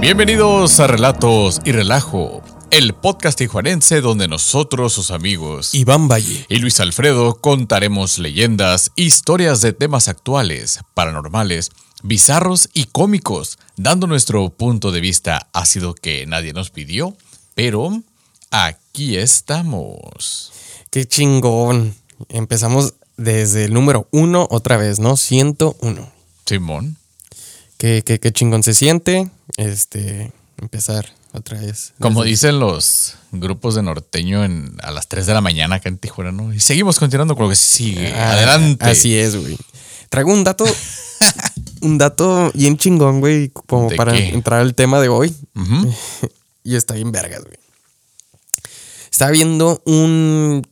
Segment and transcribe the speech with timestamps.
[0.00, 6.56] Bienvenidos a Relatos y Relajo, el podcast tijuanense donde nosotros, sus amigos Iván Valle y
[6.56, 11.70] Luis Alfredo contaremos leyendas, historias de temas actuales, paranormales,
[12.02, 17.14] bizarros y cómicos, dando nuestro punto de vista ácido que nadie nos pidió,
[17.54, 18.02] pero
[18.50, 20.50] aquí estamos.
[20.90, 21.94] Qué chingón.
[22.30, 25.18] Empezamos desde el número uno otra vez, ¿no?
[25.18, 26.10] 101.
[26.46, 26.96] Simón.
[27.76, 29.30] Qué, qué, qué chingón se siente.
[29.56, 31.92] Este, empezar otra vez.
[32.00, 35.88] Como Desde- dicen los grupos de norteño en, a las 3 de la mañana acá
[35.88, 36.52] en Tijuana, ¿no?
[36.52, 38.12] Y seguimos continuando con lo que sigue.
[38.14, 38.84] Ah, Adelante.
[38.84, 39.56] Así es, güey.
[40.08, 40.64] Traigo un dato,
[41.82, 44.30] un dato bien chingón, güey, como ¿De para qué?
[44.30, 45.34] entrar al tema de hoy.
[46.62, 47.56] Y está bien vergas, güey.
[49.10, 50.66] Estaba viendo un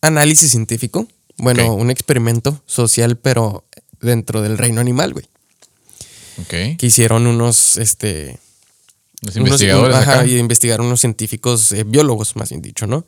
[0.00, 3.64] análisis científico, bueno, un experimento social, pero
[4.00, 5.26] dentro del reino animal, güey.
[6.46, 8.38] Que hicieron unos, este...
[9.20, 10.26] Los unos- investigadores ajá, acá.
[10.26, 13.04] y investigaron unos científicos, eh, biólogos más bien dicho, ¿no?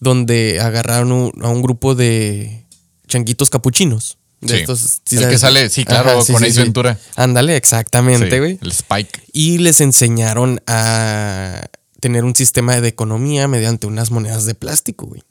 [0.00, 2.64] Donde agarraron un- a un grupo de
[3.06, 4.18] changuitos capuchinos.
[4.40, 4.60] De Sí.
[4.60, 5.34] estos, ¿sí El sabes?
[5.34, 6.98] que sale, sí, claro, con Ace Ventura.
[7.16, 8.58] Ándale, exactamente, güey.
[8.60, 9.22] el Spike.
[9.32, 11.62] Y les enseñaron a
[12.00, 15.22] tener un sistema de economía mediante unas monedas de plástico, güey.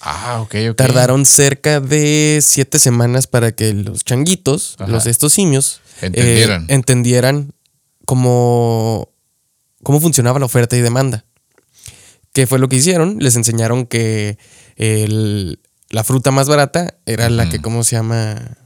[0.00, 0.76] Ah, ok, ok.
[0.76, 4.90] Tardaron cerca de siete semanas para que los changuitos, Ajá.
[4.90, 6.66] los estos simios, eh, Entendieran.
[6.68, 7.52] entendieran
[8.06, 9.10] cómo,
[9.82, 11.24] cómo funcionaba la oferta y demanda.
[12.32, 13.18] ¿Qué fue lo que hicieron?
[13.20, 14.38] Les enseñaron que
[14.76, 15.60] el-
[15.90, 17.60] la fruta más barata era la que.
[17.60, 18.56] ¿cómo se llama?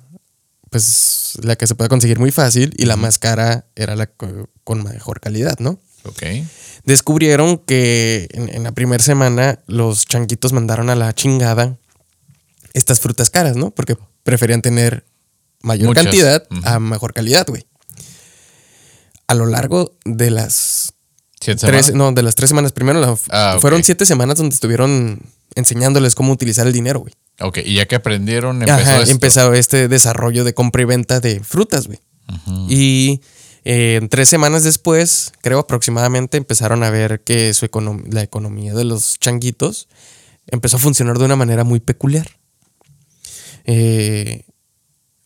[0.71, 4.49] Pues la que se puede conseguir muy fácil y la más cara era la co-
[4.65, 5.79] con mejor calidad, ¿no?
[6.05, 6.23] Ok.
[6.85, 11.79] descubrieron que en, en la primera semana los changuitos mandaron a la chingada
[12.75, 13.71] estas frutas caras, ¿no?
[13.71, 15.05] Porque preferían tener
[15.63, 16.05] mayor Muchas.
[16.05, 17.67] cantidad a mejor calidad, güey.
[19.27, 20.93] A lo largo de las
[21.41, 21.95] ¿Siete tres, semanas?
[21.95, 25.21] no, de las tres semanas, primero la- Ah, fueron siete semanas donde estuvieron
[25.55, 27.15] enseñándoles cómo utilizar el dinero, güey.
[27.41, 29.11] Ok, y ya que aprendieron, empezó Ajá, esto.
[29.11, 32.01] empezó este desarrollo de compra y venta de frutas, güey.
[32.69, 33.21] Y
[33.65, 38.85] eh, tres semanas después, creo aproximadamente, empezaron a ver que su econom- la economía de
[38.85, 39.89] los changuitos
[40.47, 42.29] empezó a funcionar de una manera muy peculiar.
[43.65, 44.45] Eh,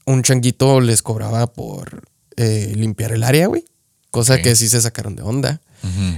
[0.07, 2.03] un changuito les cobraba por
[2.37, 3.65] eh, limpiar el área, güey.
[4.11, 5.61] Cosa que sí se sacaron de onda.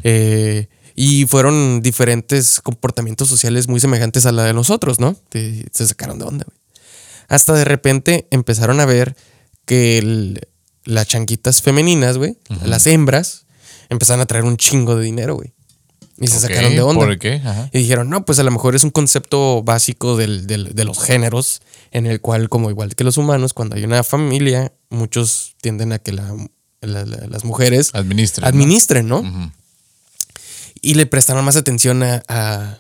[0.05, 5.17] Eh, y fueron diferentes comportamientos sociales muy semejantes a la de nosotros, ¿no?
[5.73, 6.59] Se sacaron de onda, güey.
[7.29, 9.17] Hasta de repente empezaron a ver
[9.65, 10.41] que el-
[10.85, 13.45] las changuitas femeninas, güey, las hembras,
[13.91, 15.53] empezaron a traer un chingo de dinero, güey.
[16.21, 17.05] Y se sacaron de onda.
[17.07, 17.35] ¿Por qué?
[17.45, 17.71] Ajá.
[17.73, 21.01] Y dijeron, no, pues a lo mejor es un concepto básico del- del- de los
[21.03, 25.93] géneros, en el cual, como igual que los humanos, cuando hay una familia, muchos tienden
[25.93, 26.35] a que la-
[26.81, 28.43] la- la- las mujeres Administren.
[28.43, 28.49] ¿no?
[28.49, 29.53] administren, ¿no?
[30.81, 32.79] Y le prestaron más atención a, a-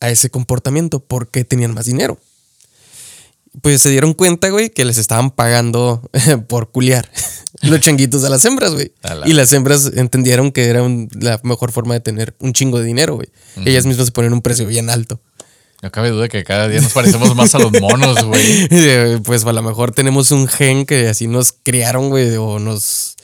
[0.00, 2.18] a ese comportamiento porque tenían más dinero.
[3.62, 6.08] Pues se dieron cuenta, güey, que les estaban pagando
[6.48, 7.10] por culiar
[7.62, 8.92] los changuitos a las hembras, güey.
[9.02, 12.78] La- Y las hembras entendieron que era un- la mejor forma de tener un chingo
[12.78, 13.28] de dinero, güey.
[13.64, 15.20] Ellas mismas se ponen un precio bien alto.
[15.82, 18.68] No cabe duda que cada día nos parecemos más a los monos, güey.
[19.22, 23.14] Pues a lo mejor tenemos un gen que así nos criaron, güey, o nos,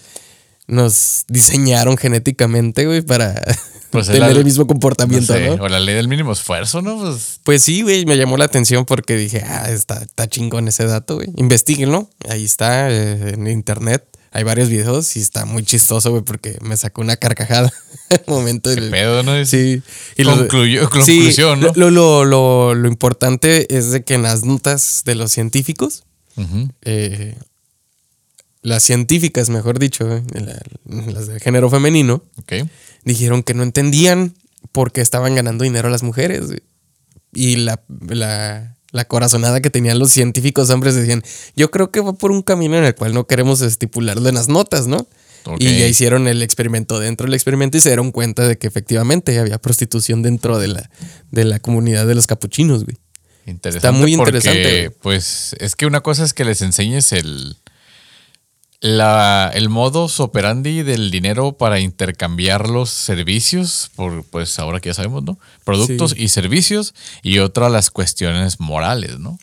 [0.67, 3.35] nos diseñaron genéticamente, güey, para
[3.91, 5.63] Pues es tener la- el mismo No comportamiento, sé, ¿no?
[5.63, 6.99] O la ley del mínimo esfuerzo, ¿no?
[6.99, 10.85] Pues Pues sí, güey, me llamó la atención porque dije, ah, está, está chingón ese
[10.87, 11.29] dato, güey.
[11.37, 12.11] Investíguenlo.
[12.29, 14.05] Ahí está, eh, en internet.
[14.33, 17.73] Hay varios videos y está muy chistoso, güey, porque me sacó una carcajada
[18.11, 18.91] al momento del.
[18.91, 19.45] pedo, ¿no?
[19.45, 19.81] Sí.
[20.17, 21.71] lo- Concluyó- Sí, conclusión, ¿no?
[21.77, 26.03] Lo, lo, lo- lo importante es de que en las notas de los científicos,
[26.83, 27.37] eh,
[28.65, 32.25] las científicas, mejor dicho, eh, la- las de género femenino,
[33.05, 34.35] dijeron que no entendían
[34.73, 36.47] por qué estaban ganando dinero las mujeres.
[37.33, 41.23] Y la, la, la corazonada que tenían los científicos hombres decían,
[41.55, 44.49] yo creo que va por un camino en el cual no queremos estipularlo en las
[44.49, 45.07] notas, ¿no?
[45.59, 49.39] Y ya hicieron el experimento dentro del experimento y se dieron cuenta de que efectivamente
[49.39, 50.91] había prostitución dentro de la,
[51.33, 52.97] de la comunidad de los capuchinos, güey.
[53.47, 53.89] Interesante.
[53.89, 54.99] Está muy porque, interesante, güey.
[55.03, 57.59] Pues es que una cosa es que les enseñes el.
[58.87, 64.95] La, el modus operandi del dinero para intercambiar los servicios, por pues ahora que ya
[64.95, 65.39] sabemos, ¿no?
[65.65, 66.25] Productos Sí.
[66.25, 69.39] y servicios, y otra las cuestiones morales, ¿no?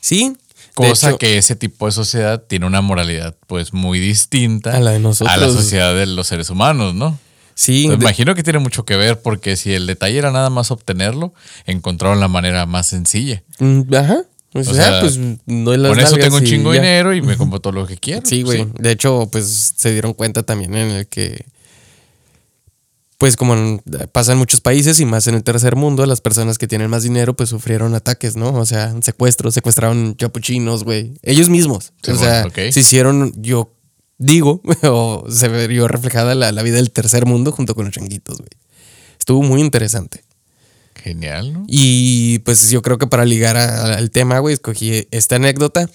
[0.00, 0.36] Sí.
[0.74, 4.90] Cosa hecho, que ese tipo de sociedad tiene una moralidad pues muy distinta A la
[4.90, 5.34] de nosotros.
[5.34, 7.18] a la sociedad de los seres humanos, ¿no?
[7.54, 10.70] Sí, de- imagino que tiene mucho que ver porque si el detalle era nada más
[10.70, 11.32] obtenerlo,
[11.64, 13.42] encontraron la manera más sencilla.
[13.58, 14.16] Mm, Ajá.
[14.54, 17.22] O, O sea, sea, pues no las Con eso tengo un chingo de dinero y
[17.22, 18.22] me compro todo lo que quiero.
[18.26, 18.66] Sí, güey.
[18.78, 21.46] De hecho, pues se dieron cuenta también en el que
[23.18, 26.58] pues como en- pasa en muchos países y más en el tercer mundo, las personas
[26.58, 28.52] que tienen más dinero pues sufrieron ataques, ¿no?
[28.52, 31.14] O sea, secuestros, secuestraron capuchinos, güey.
[31.22, 31.92] Ellos mismos.
[32.02, 33.72] Sí, o sea, se hicieron, yo
[34.18, 38.38] digo, o se vio reflejada la, la vida del tercer mundo junto con los changuitos,
[38.38, 38.50] güey.
[39.18, 40.24] Estuvo muy interesante.
[41.02, 41.64] Genial, ¿no?
[41.68, 45.88] Y pues yo creo que para ligar a- al tema, güey, escogí esta anécdota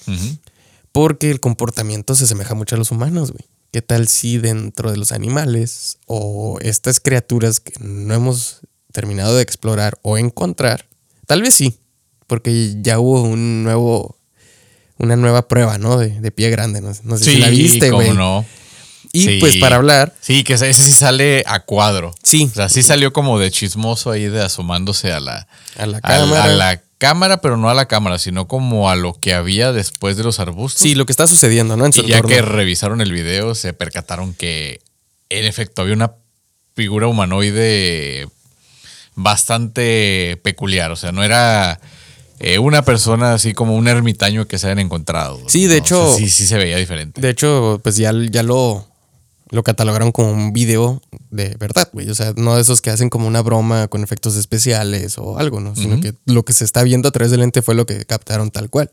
[0.91, 3.45] porque el comportamiento se asemeja mucho a los humanos, güey.
[3.71, 8.61] ¿Qué tal si dentro de los animales o estas criaturas que no hemos
[8.91, 10.87] terminado de explorar o encontrar,
[11.27, 11.77] tal vez sí,
[12.25, 14.17] porque ya hubo un nuevo,
[14.97, 15.97] una nueva prueba, ¿no?
[15.97, 18.13] De, de pie grande, no, no sé si la viste, cómo güey.
[18.17, 18.45] no.
[19.13, 19.37] Y Sí.
[19.39, 22.13] pues para hablar, Sí, que ese sí sale a cuadro.
[22.23, 25.97] sí, O sea, sí salió como de chismoso ahí de asomándose a la, a la
[25.99, 26.43] a, cámara.
[26.43, 30.17] a la cámara, pero no a la cámara, sino como a lo que había después
[30.17, 30.81] de los arbustos.
[30.81, 31.85] Sí, lo que está sucediendo, ¿no?
[31.85, 34.81] En su y ya que revisaron el video, se percataron que
[35.29, 36.11] en efecto había una
[36.75, 38.27] figura humanoide
[39.15, 40.91] bastante peculiar.
[40.91, 41.79] O sea, no era
[42.39, 45.39] eh, una persona así como un ermitaño que se hayan encontrado.
[45.47, 47.19] Sí, de No, hecho- o sea, sí, sí se veía diferente.
[47.21, 48.87] De hecho, pues ya, ya lo,
[49.49, 51.01] lo catalogaron como un video
[51.31, 52.09] de verdad, güey.
[52.09, 55.59] O sea, no de esos que hacen como una broma con efectos especiales o algo,
[55.59, 55.75] ¿no?
[55.75, 58.51] Sino que lo que se está viendo a través del lente fue lo que captaron
[58.51, 58.91] tal cual.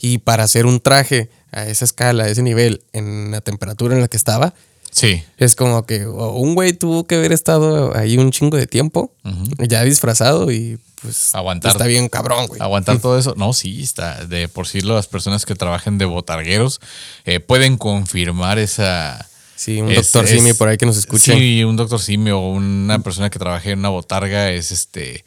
[0.00, 4.00] Y para hacer un traje a esa escala, a ese nivel, en la temperatura en
[4.00, 4.54] la que estaba,
[4.90, 5.22] Sí.
[5.36, 9.12] es como que un güey tuvo que haber estado ahí un chingo de tiempo,
[9.58, 11.72] ya disfrazado y pues Aguantar.
[11.72, 12.60] está bien cabrón, güey.
[12.60, 13.34] Aguantar todo eso.
[13.36, 14.24] No, sí, está.
[14.24, 16.80] De por sí, las personas que trabajen de botargueros
[17.24, 19.27] eh, pueden confirmar esa.
[19.58, 21.34] Sí, un es- doctor es- Simi por ahí que nos escuche.
[21.34, 25.24] Sí, un doctor Simi o una persona que trabaje en una botarga es este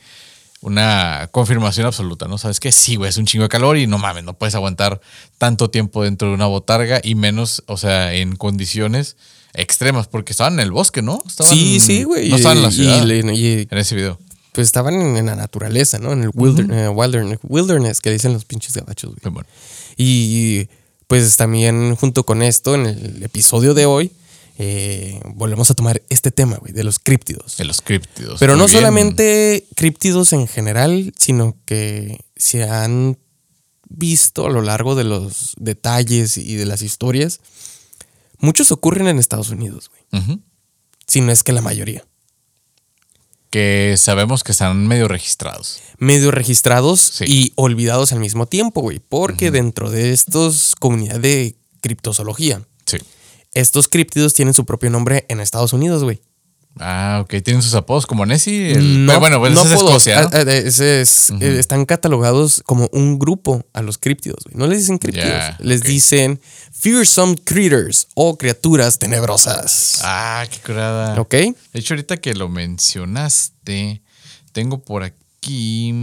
[0.61, 2.37] una confirmación absoluta, ¿no?
[2.37, 5.01] Sabes que sí, güey, es un chingo de calor y no mames, no puedes aguantar
[5.39, 9.17] tanto tiempo dentro de una botarga y menos, o sea, en condiciones
[9.53, 11.21] extremas, porque estaban en el bosque, ¿no?
[11.27, 12.29] Estaban- Sí, sí, güey.
[12.29, 13.05] No estaban en la ciudad.
[13.05, 14.19] y- y- en ese video.
[14.53, 16.11] pues estaban en, en la naturaleza, ¿no?
[16.11, 19.33] En el wilder- eh, wilderness, wilderness, que dicen los pinches gabachos, güey.
[19.33, 19.47] Bueno.
[19.97, 20.67] Y
[21.07, 24.11] pues también junto con esto, en el episodio de hoy,
[24.57, 27.57] eh, volvemos a tomar este tema, güey, de los críptidos.
[27.57, 28.39] De los críptidos.
[28.39, 28.77] Pero no bien.
[28.77, 33.17] solamente críptidos en general, sino que se han
[33.89, 37.39] visto a lo largo de los detalles y de las historias.
[38.39, 40.39] Muchos ocurren en Estados Unidos, güey.
[41.07, 42.05] Si no es que la mayoría.
[43.49, 45.79] Que sabemos que están medio registrados.
[45.97, 47.25] medio registrados Sí.
[47.27, 48.99] y olvidados al mismo tiempo, güey.
[48.99, 52.97] Porque dentro de estos comunidades de criptozoología, Sí.
[53.53, 56.21] Estos críptidos tienen su propio nombre en Estados Unidos, güey.
[56.79, 57.43] Ah, ok.
[57.43, 58.71] Tienen sus apodos como Nessie.
[58.71, 59.81] el- pero bueno, pues ese es.
[59.81, 60.37] Escocia, ¿no?
[60.37, 64.55] Ese es- eh, están catalogados como un grupo a los críptidos, güey.
[64.55, 66.39] No les dicen críptidos, les dicen
[66.71, 69.99] fearsome critters o criaturas tenebrosas.
[70.03, 71.19] Ah, qué curada.
[71.19, 71.31] ¿Ok?
[71.33, 74.01] De hecho, ahorita que lo mencionaste,
[74.53, 75.93] tengo por aquí.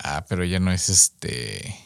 [0.00, 1.76] Ah, pero ya no es este.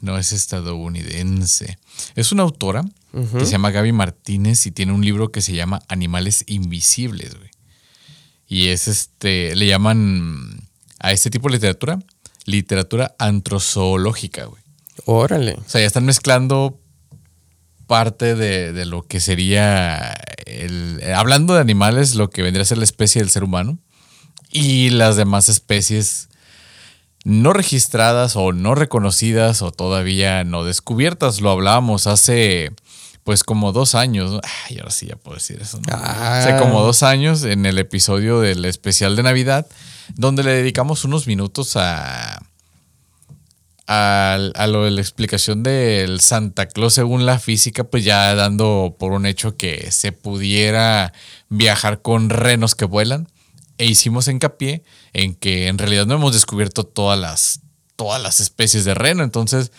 [0.00, 1.78] No es estadounidense.
[2.14, 5.82] Es una autora que se llama Gaby Martínez y tiene un libro que se llama
[5.88, 7.50] Animales Invisibles, güey.
[8.46, 9.54] Y es este.
[9.54, 11.98] Le llaman a este tipo de literatura
[12.44, 14.62] literatura antrozoológica, güey.
[15.06, 15.54] Órale.
[15.54, 16.80] O sea, ya están mezclando
[17.86, 20.12] parte de, de lo que sería
[20.46, 21.00] el.
[21.14, 23.78] Hablando de animales, lo que vendría a ser la especie del ser humano.
[24.52, 26.28] Y las demás especies
[27.24, 31.40] no registradas o no reconocidas o todavía no descubiertas.
[31.40, 32.72] Lo hablábamos hace
[33.24, 34.40] pues como dos años.
[34.68, 35.78] Ay, ahora sí ya puedo decir eso.
[35.78, 35.82] ¿no?
[35.92, 36.38] Ah.
[36.38, 39.66] Hace como dos años en el episodio del especial de Navidad,
[40.14, 42.42] donde le dedicamos unos minutos a,
[43.86, 48.96] a, a lo de la explicación del Santa Claus según la física, pues ya dando
[48.98, 51.12] por un hecho que se pudiera
[51.50, 53.28] viajar con renos que vuelan.
[53.80, 54.82] E hicimos hincapié
[55.14, 57.60] en que en realidad no hemos descubierto todas las,
[57.96, 59.24] todas las especies de reno.
[59.24, 59.72] Entonces,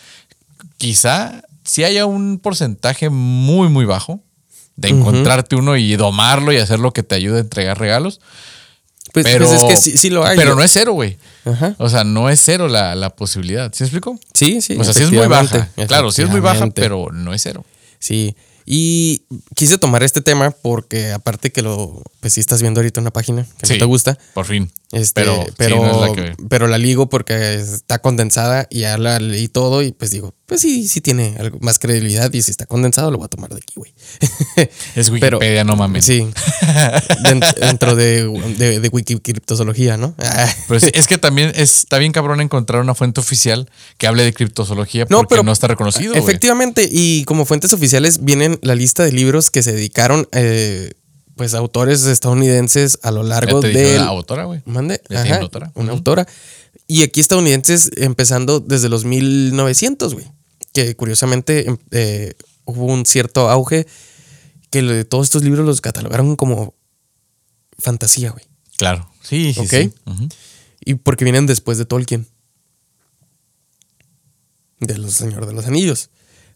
[0.76, 4.20] quizá si haya un porcentaje muy, muy bajo
[4.74, 8.20] de encontrarte uno y domarlo y hacer lo que te ayude a entregar regalos.
[9.12, 10.36] Pues, pero, pues es que sí, sí lo hay.
[10.36, 11.16] Pero no es cero, güey.
[11.78, 13.72] O sea, no es cero la, la posibilidad.
[13.72, 14.18] ¿Sí me explico?
[14.34, 14.76] Sí, sí.
[14.76, 15.68] o sea, sí es muy baja.
[15.86, 17.64] Claro, sí es muy baja, pero no es cero.
[18.00, 18.34] Sí.
[18.64, 19.22] Y
[19.54, 23.46] quise tomar este tema porque aparte que lo, pues sí estás viendo ahorita una página
[23.58, 24.70] que Sí, no te gusta, Por fin.
[24.92, 28.80] este, pero, pero, sí, no es la que- pero la ligo porque está condensada y
[28.80, 32.42] ya la leí todo y pues digo, pues sí, sí tiene algo más credibilidad y
[32.42, 33.92] si está condensado lo voy a tomar de aquí, güey.
[34.94, 36.04] Es Pero- Wikipedia, no mames.
[36.04, 36.20] Sí.
[37.24, 38.24] Dent- dentro de,
[38.58, 40.14] de, de Wikicriptozoología, ¿no?
[40.80, 45.06] Sí, es que también está bien cabrón encontrar una fuente oficial que hable de criptozoología
[45.10, 46.14] No, porque pero- no está reconocido.
[46.14, 50.92] Efectivamente, y como fuentes oficiales vienen la lista de libros que se dedicaron eh,
[51.36, 53.96] pues autores estadounidenses a lo largo de...
[53.96, 54.62] una autora, güey.
[54.66, 55.72] Mande, ajá, autora.
[55.74, 56.26] una autora.
[56.86, 60.26] Y aquí estadounidenses empezando desde los 1900, güey.
[60.72, 63.86] Que curiosamente em- eh, hubo un cierto auge
[64.70, 66.74] que lo de todos estos libros los catalogaron como
[67.78, 68.44] fantasía, güey.
[68.76, 69.10] Claro.
[69.22, 69.68] Sí, sí, Ok.
[69.68, 69.92] sí.
[70.84, 72.26] Y porque vienen después de Tolkien.
[74.80, 76.10] De los Señor de los Anillos.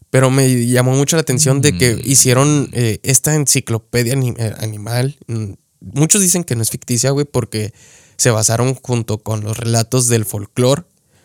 [0.09, 5.17] Pero me llamó mucho la atención de que hicieron eh, esta enciclopedia eh, animal.
[5.27, 7.73] Mm, Muchos dicen que no es ficticia, güey, porque
[8.17, 10.83] se basaron junto con los relatos del folclore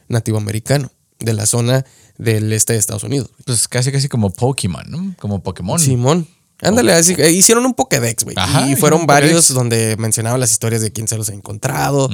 [0.09, 1.87] nativo americano, de la zona
[2.19, 3.29] del este de Estados Unidos.
[3.29, 3.43] güey.
[3.47, 5.15] Pues casi, casi como Pokémon, ¿no?
[5.19, 5.79] Como Pokémon.
[5.79, 6.29] Simón.
[6.61, 8.37] Ándale, así, eh, hicieron un Pokédex, güey.
[8.69, 12.09] Y fueron varios donde mencionaban las historias de quién se los ha encontrado.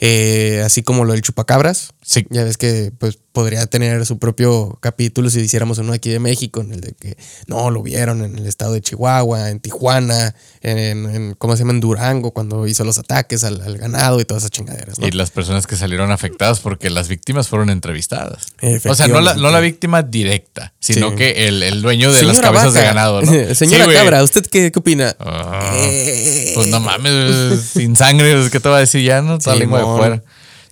[0.00, 1.92] Eh, así como lo del chupacabras.
[2.04, 2.26] Sí.
[2.30, 6.60] Ya ves que pues podría tener su propio capítulo si hiciéramos uno aquí de México,
[6.60, 7.16] en el de que
[7.46, 11.72] no, lo vieron en el estado de Chihuahua, en Tijuana, en, en- ¿cómo se llama?
[11.72, 15.06] En Durango, cuando hizo los ataques al, al ganado y todas esas chingaderas, ¿no?
[15.06, 18.46] Y las personas que salieron afectadas porque las víctimas fueron entrevistadas.
[18.88, 21.16] O sea, no la, no la víctima directa, sino Sí.
[21.16, 23.32] que el, el dueño de las cabezas de ganado, ¿no?
[23.54, 23.92] Señora Sí.
[23.92, 25.16] Cabra, ¿usted qué, qué opina?
[25.20, 29.38] Ah, Eh, pues no mames, sin sangre, ¿qué te va a decir ya, no?
[29.38, 30.22] Toda lengua de fuera.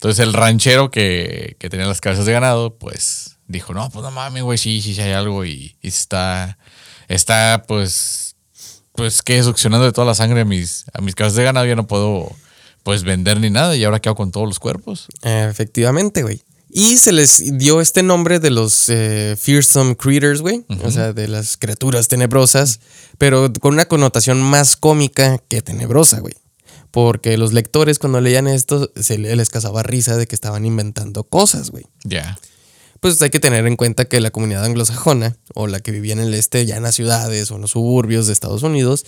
[0.01, 4.11] Entonces el ranchero que, que tenía las cabezas de ganado, pues dijo, no, pues no
[4.11, 6.57] mames, güey, sí, sí, sí hay algo y, y está,
[7.07, 8.35] está, pues,
[8.95, 11.77] pues que succionando de toda la sangre a mis, a mis cabezas de ganado, ya
[11.77, 12.35] no puedo,
[12.83, 15.09] pues, vender ni nada y ahora qué hago con todos los cuerpos.
[15.21, 16.41] Efectivamente, güey.
[16.71, 20.65] Y se les dio este nombre de los eh, fearsome critters, güey.
[20.83, 22.81] O sea, de las criaturas tenebrosas,
[23.19, 26.40] pero con una connotación más cómica que tenebrosa, güey.
[26.91, 31.25] Porque los lectores cuando leían esto se le- les causaba risa de que estaban inventando
[31.25, 31.85] cosas, güey.
[32.05, 32.39] Ya.
[33.01, 36.19] Pues hay que tener en cuenta que la comunidad anglosajona, o la que vivía en
[36.21, 39.07] el este, ya en las ciudades o en los suburbios de Estados Unidos,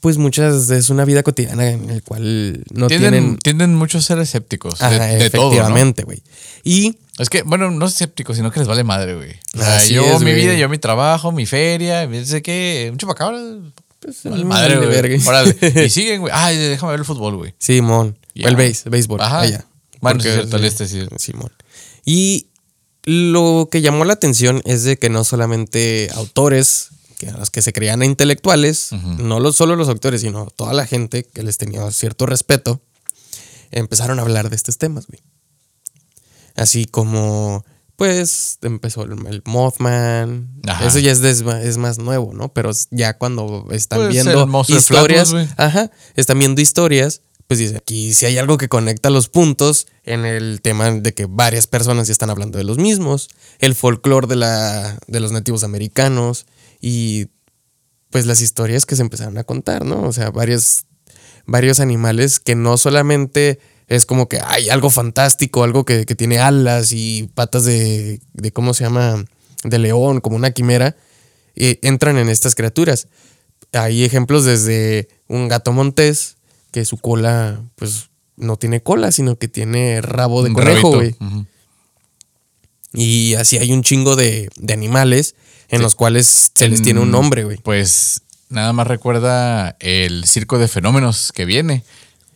[0.00, 3.38] pues muchas es una vida cotidiana en el cual no tienden, tienen...
[3.38, 4.80] tienden mucho a ser escépticos.
[4.90, 6.22] de- efectivamente, güey.
[6.64, 9.30] Y Es que, bueno, no escépticos, sino que les vale madre, güey.
[9.54, 13.38] O sea, yo es, mi vida, yo mi trabajo, mi feria, sé qué, un chupacabra.
[14.00, 14.88] Pues, vale madre, güey.
[14.88, 15.16] verga.
[15.26, 15.56] Órale.
[15.86, 16.32] Y siguen, güey.
[16.34, 17.54] Ay, déjame ver el fútbol, güey.
[17.58, 18.18] Simón.
[18.34, 18.48] Ya.
[18.48, 19.20] El base, béisbol.
[19.20, 19.40] Ajá.
[19.40, 19.66] Allá.
[20.00, 21.06] Bueno, Porque- es cierto, el este sí.
[21.18, 21.50] Simón.
[22.04, 22.48] Y
[23.04, 26.88] lo que llamó la atención es de que no solamente autores,
[27.18, 30.86] que a los que se creían intelectuales, no lo- solo los autores, sino toda la
[30.86, 32.82] gente que les tenía cierto respeto,
[33.70, 35.20] empezaron a hablar de estos temas, güey.
[36.54, 37.64] Así como,
[37.96, 40.60] pues, empezó el, el Mothman.
[40.66, 40.86] Ajá.
[40.86, 42.52] Eso ya es, es más nuevo, ¿no?
[42.52, 45.48] Pero ya cuando están Pues, viendo historias, güey.
[45.56, 50.24] ajá, están viendo historias, pues dice, aquí si hay algo que conecta los puntos en
[50.26, 53.28] el tema de que varias personas ya están hablando de los mismos,
[53.60, 56.46] el folclore de, la, de los nativos americanos
[56.80, 57.28] y
[58.10, 60.02] pues las historias que se empezaron a contar, ¿no?
[60.02, 60.86] O sea, varios,
[61.46, 66.38] varios animales que no solamente es como que hay algo fantástico, algo que, que tiene
[66.38, 69.24] alas y patas de, de, ¿cómo se llama?
[69.64, 70.96] De león, como una quimera,
[71.54, 73.08] eh, entran en estas criaturas.
[73.72, 76.36] Hay ejemplos desde un gato montés,
[76.72, 81.14] que su cola, pues, no tiene cola, sino que tiene rabo de Un conejo, güey.
[82.92, 85.34] Y así hay un chingo de, de animales
[85.68, 87.58] en los cuales se les tiene un En- nombre, güey.
[87.58, 91.84] Pues nada más recuerda el circo de fenómenos que viene.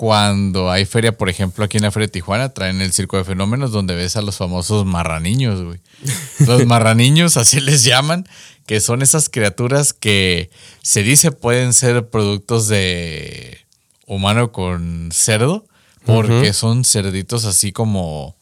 [0.01, 3.25] Cuando hay feria, por ejemplo, aquí en la Feria de Tijuana, traen el circo de
[3.25, 5.79] fenómenos donde ves a los famosos marraniños, güey.
[6.47, 8.27] Los marraniños, así les llaman,
[8.65, 10.49] que son esas criaturas que
[10.81, 13.59] se dice pueden ser productos de
[14.07, 15.67] humano con cerdo,
[16.07, 18.39] porque son cerditos así como,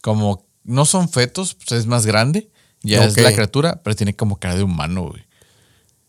[0.00, 2.50] como, no son fetos, pues es más grande,
[2.84, 5.24] ya es la criatura, pero tiene como cara de humano, güey.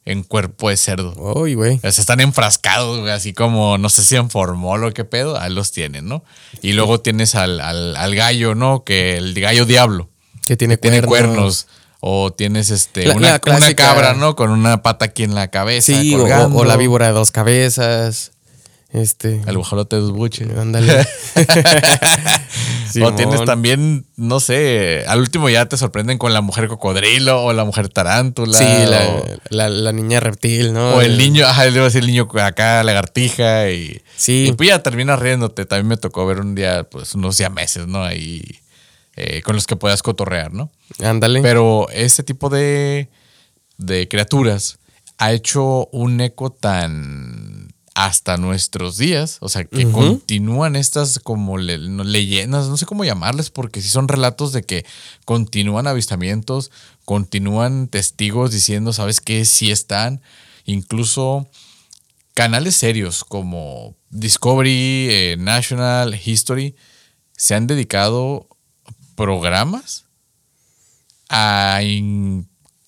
[0.05, 1.13] En cuerpo de cerdo.
[1.35, 1.77] Uy, güey.
[1.77, 5.39] O sea, están enfrascados, güey, así como, no sé si en formol o qué pedo,
[5.39, 6.23] ahí los tienen, ¿no?
[6.61, 8.83] Y luego tienes al, al- al gallo, ¿no?
[8.83, 10.09] Que el gallo diablo
[10.45, 11.33] Que tiene, tiene cuernos.
[11.35, 11.67] cuernos.
[12.07, 14.35] O tienes este La- una, la clásica- una cabra, ¿no?
[14.35, 15.91] Con una pata aquí en la cabeza.
[15.99, 18.31] Sí, o, o la víbora de dos cabezas.
[18.95, 19.41] Este.
[19.45, 20.49] El guajolote de dos buches.
[20.57, 21.05] Ándale.
[23.03, 27.51] o tienes también, no sé, al último ya te sorprenden con la mujer cocodrilo o
[27.51, 28.57] la mujer tarántula.
[28.57, 30.95] Sí, la, o, la- la niña reptil, ¿no?
[30.95, 34.01] o el niño, ajá, a decir el niño acá, lagartija y...
[34.15, 34.45] Sí.
[34.49, 35.65] Y pues ya terminas riéndote.
[35.65, 38.01] También me tocó ver un día, pues unos ya meses, ¿no?
[38.03, 38.43] Ahí
[39.17, 40.71] eh, con los que puedas cotorrear, ¿no?
[41.03, 41.41] Ándale.
[41.41, 43.09] Pero este tipo de,
[43.77, 44.77] de criaturas
[45.17, 47.44] ha hecho un eco tan
[47.95, 53.05] hasta nuestros días, o sea, que continúan estas como le- no- leyendas, no sé cómo
[53.05, 54.85] llamarles, porque sí son relatos de que
[55.23, 56.71] continúan avistamientos,
[57.05, 59.45] continúan testigos diciendo, ¿sabes qué?
[59.45, 60.21] Sí están,
[60.65, 61.47] incluso
[62.33, 66.75] canales serios como Discovery, eh, National, History,
[67.37, 68.49] se han dedicado
[69.15, 70.03] programas
[71.29, 71.79] a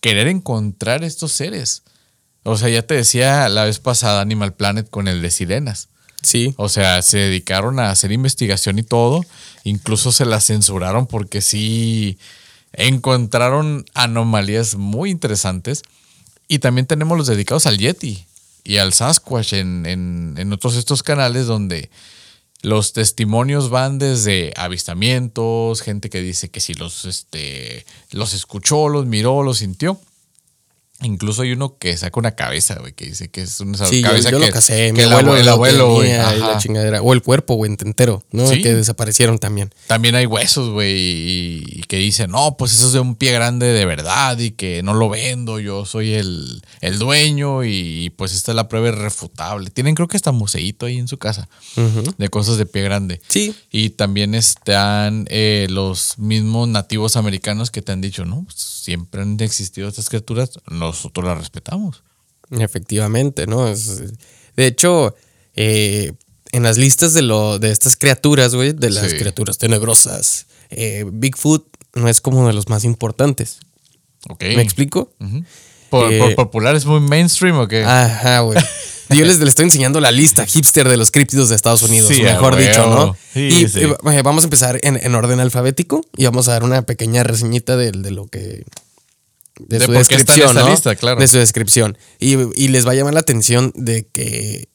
[0.02, 1.84] querer encontrar estos seres.
[2.50, 5.90] O sea, ya te decía la vez pasada Animal Planet con el de sirenas.
[6.24, 6.54] Sí.
[6.56, 9.26] O sea, se dedicaron a hacer investigación y todo.
[9.66, 12.18] Incluso se la censuraron porque sí
[12.72, 15.82] encontraron anomalías muy interesantes.
[16.48, 18.26] Y también tenemos los dedicados al Yeti
[18.64, 21.90] y al Sasquatch en, en, en otros estos canales donde
[22.62, 29.06] los testimonios van desde avistamientos, gente que dice que si los, este, los escuchó, los
[29.06, 30.00] miró, los sintió.
[31.04, 34.32] Incluso hay uno que saca una cabeza, güey, que dice que es una Sí, cabeza
[34.32, 34.92] yo que, lo casé.
[34.96, 36.10] Que el abuelo, abue- el lo abuelo, güey.
[36.12, 37.04] la chingadera.
[37.04, 38.48] O el cuerpo, güey, entero, ¿no?
[38.48, 38.64] Sí.
[38.64, 39.72] Que desaparecieron también.
[39.86, 43.32] También hay huesos, güey, y, y que dicen, no, pues eso es de un pie
[43.32, 48.34] grande de verdad y que no lo vendo, yo soy el, el dueño y pues
[48.34, 49.70] esta es la prueba irrefutable.
[49.70, 51.48] Tienen creo que hasta museíto ahí en su casa
[52.18, 53.22] de cosas de pie grande.
[53.28, 53.54] Sí.
[53.72, 59.22] Y también están eh, los mismos nativos americanos que te han dicho, no, pues, siempre
[59.22, 60.52] han existido estas criaturas,
[60.88, 62.04] nosotros las respetamos.
[62.52, 63.68] Efectivamente, ¿no?
[63.68, 64.02] Es-
[64.56, 65.16] de hecho,
[65.56, 66.14] eh,
[66.52, 69.18] en las listas de, lo, de estas criaturas, güey, de las Sí.
[69.18, 71.66] criaturas tenebrosas, eh, Bigfoot
[71.96, 73.60] no es como de los más importantes.
[74.30, 74.42] ¿Ok?
[74.44, 75.14] ¿Me explico?
[75.90, 77.84] ¿Por, Eh, por popular es muy mainstream o qué?
[77.84, 78.58] Ajá, güey.
[79.10, 82.22] Yo les, les estoy enseñando la lista hipster de los críptidos de Estados Unidos, Sí,
[82.24, 83.16] mejor dicho, ¿no?
[83.34, 83.82] Sí, y sí.
[83.84, 87.78] eh, vamos a empezar en, en orden alfabético y vamos a dar una pequeña reseñita
[87.78, 88.66] de, de lo que.
[89.60, 90.70] De, De su descripción, ¿no?
[90.70, 91.20] lista, claro.
[91.20, 91.98] De su descripción.
[92.20, 94.70] Y, y les va a llamar la atención de que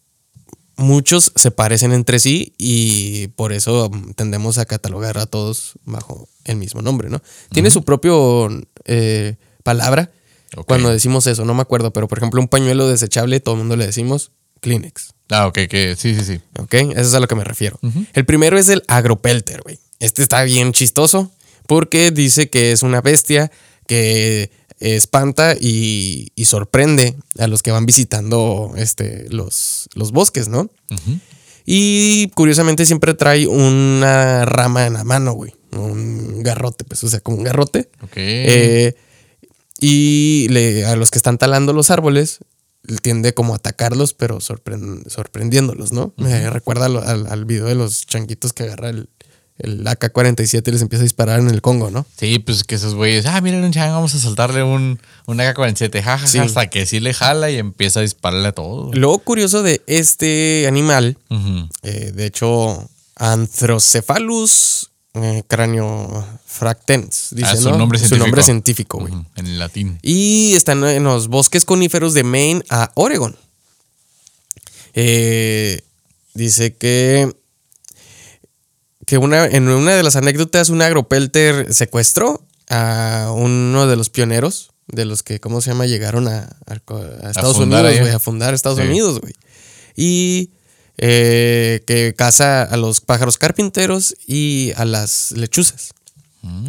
[0.76, 6.28] muchos se parecen entre sí y por eso mm, tendemos a catalogar a todos bajo
[6.44, 7.22] el mismo nombre, ¿no?
[7.52, 8.48] Tiene su propio
[8.84, 10.10] eh, palabra
[10.66, 13.76] cuando decimos eso, no me acuerdo, pero por ejemplo un pañuelo desechable, todo el mundo
[13.76, 16.40] le decimos Kleenex, Ah, ok, que sí, sí, sí.
[16.58, 16.74] ¿ok?
[16.74, 17.80] Eso es a lo que me refiero.
[18.12, 19.78] El primero es el agropelter, güey.
[19.98, 21.32] Este está bien chistoso
[21.66, 23.50] porque dice que es una bestia
[23.86, 24.50] que
[24.82, 30.70] espanta y, y sorprende a los que van visitando este, los, los bosques, ¿no?
[31.64, 35.54] Y curiosamente siempre trae una rama en la mano, güey.
[35.72, 37.88] Un garrote, pues, o sea, como un garrote.
[38.02, 38.12] Ok.
[38.16, 38.94] Eh,
[39.80, 42.38] y le- a los que están talando los árboles,
[43.02, 46.12] tiende como a atacarlos, pero sorpren- sorprendiéndolos, ¿no?
[46.16, 49.08] Me recuerda al, al- al video de los changuitos que agarra el,
[49.58, 52.04] el AK-47 y les empieza a disparar en el Congo, ¿no?
[52.16, 55.92] Sí, pues que esos güeyes, ah, miren un chang, vamos a soltarle un, un AK-47,
[56.02, 56.38] jajaja, Sí.
[56.38, 58.90] hasta que sí le jala y empieza a dispararle a todo.
[58.92, 61.16] Lo curioso de este animal,
[61.82, 67.76] eh, de hecho, Anthrocephalus eh, craniofractens, dice, Ah, su ¿no?
[67.76, 68.26] nombre Su científico.
[68.26, 69.12] nombre científico, güey.
[69.36, 69.98] En el latín.
[70.02, 73.36] Y están en los bosques coníferos de Maine a Oregon.
[74.94, 75.80] Eh,
[76.34, 77.30] dice que,
[79.06, 84.70] que una, en una de las anécdotas, un agropelter secuestró a uno de los pioneros,
[84.86, 85.86] de los que, ¿cómo se llama?
[85.86, 86.56] Llegaron a,
[87.28, 88.84] Estados Unidos, güey, a fundar Estados Sí.
[88.84, 89.34] Unidos, güey.
[89.96, 90.50] Y
[90.98, 95.92] eh, que caza a los pájaros carpinteros y a las lechuzas.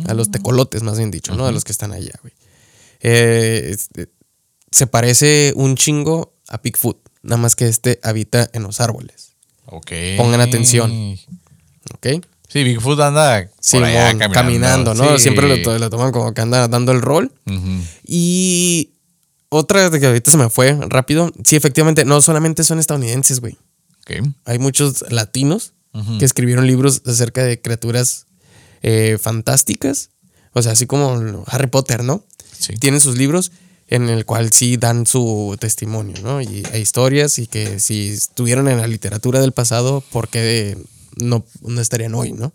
[0.07, 1.47] A los tecolotes, más bien dicho, ¿no?
[1.47, 2.33] A los que están allá, güey.
[3.01, 4.09] Eh, este,
[4.71, 9.33] se parece un chingo a Bigfoot, nada más que este habita en los árboles.
[9.65, 9.91] Ok.
[10.17, 11.17] Pongan atención.
[11.93, 12.25] ¿Ok?
[12.47, 14.33] Sí, Bigfoot anda Sí, por allá caminando.
[14.33, 15.17] caminando, ¿no?
[15.17, 15.23] Sí.
[15.23, 17.31] Siempre lo, to- lo toman como que anda dando el rol.
[18.05, 18.91] Y
[19.49, 21.31] otra de que ahorita se me fue rápido.
[21.43, 23.57] Sí, efectivamente, no solamente son estadounidenses, güey.
[24.01, 24.27] Ok.
[24.45, 25.73] Hay muchos latinos
[26.19, 28.25] que escribieron libros acerca de criaturas
[28.81, 30.09] eh, fantásticas.
[30.53, 32.23] O sea, así como Harry Potter, ¿no?
[32.57, 32.73] Sí.
[32.77, 33.51] Tienen sus libros
[33.87, 36.41] en el cual sí dan su testimonio, ¿no?
[36.41, 40.77] Y hay historias y que si estuvieron en la literatura del pasado, ¿por qué
[41.17, 42.53] no, no estarían hoy, no?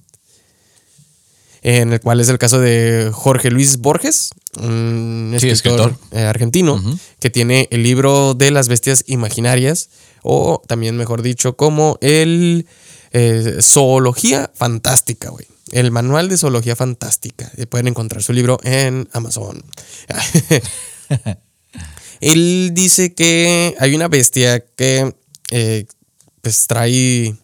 [1.62, 6.18] En el cual es el caso de Jorge Luis Borges, un Sí, escritor, escritor.
[6.18, 6.80] eh, argentino,
[7.18, 9.88] que tiene el libro de las bestias imaginarias,
[10.22, 12.66] o también mejor dicho, como el
[13.12, 15.46] eh, Zoología Fantástica, güey.
[15.72, 17.50] El manual de zoología fantástica.
[17.58, 19.62] Eh, Pueden encontrar su libro en Amazon.
[22.20, 25.14] Él dice que hay una bestia que
[25.50, 25.84] eh,
[26.40, 27.36] pues trae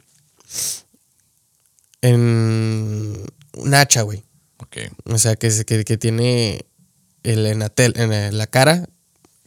[2.09, 3.25] en
[3.57, 4.23] un hacha, güey.
[4.59, 4.77] Ok.
[5.07, 6.65] O sea, que, que, que tiene
[7.23, 8.87] el en el- la cara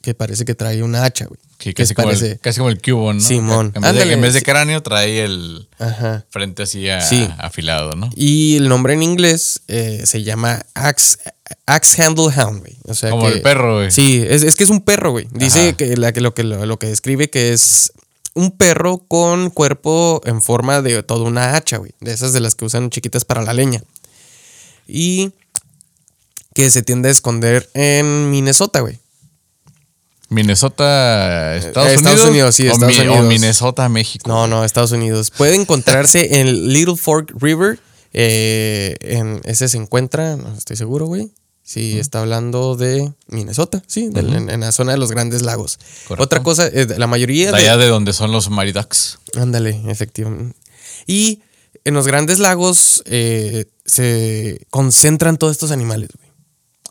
[0.01, 1.39] que parece que trae una hacha, güey.
[1.59, 3.19] Sí, Que casi, como el, parece- casi como el cubo, ¿no?
[3.19, 3.71] Simón.
[3.75, 6.25] En vez, de, en vez de cráneo trae el Ajá.
[6.29, 7.27] frente así a- Sí.
[7.39, 8.09] afilado, ¿no?
[8.15, 11.17] Y el nombre en inglés eh, se llama Axe,
[11.65, 12.77] Axe Handle Hound, güey.
[12.85, 13.91] O sea Como que- el perro, güey.
[13.91, 15.27] Sí, es, es que es un perro, güey.
[15.31, 17.91] Dice que, la, que, lo, que lo, lo que describe que es
[18.37, 21.93] un perro con cuerpo en forma de toda una hacha, güey.
[21.99, 23.83] De esas de las que usan chiquitas para la leña.
[24.87, 25.31] Y
[26.53, 28.99] que se tiende a esconder en Minnesota, güey.
[30.29, 32.29] Minnesota, Estados, Eh, Estados Unidos.
[32.29, 33.25] Unidos, sí, Estados O Unidos.
[33.27, 34.27] Minnesota, México.
[34.29, 35.31] No, no, Estados Unidos.
[35.31, 37.79] Puede encontrarse en Little Fork River.
[38.13, 41.29] eh, en, ese se encuentra, no estoy seguro, güey.
[41.69, 45.79] Sí, está hablando de Minnesota, sí, del- en, en la zona de los grandes lagos.
[46.07, 46.23] Correcto.
[46.23, 49.19] Otra cosa, eh, la mayoría De de, allá de donde son los Mariducks.
[49.35, 50.55] Ándale, efectivamente.
[51.07, 51.41] Y
[51.83, 56.26] en los grandes lagos eh, se concentran todos estos animales, güey.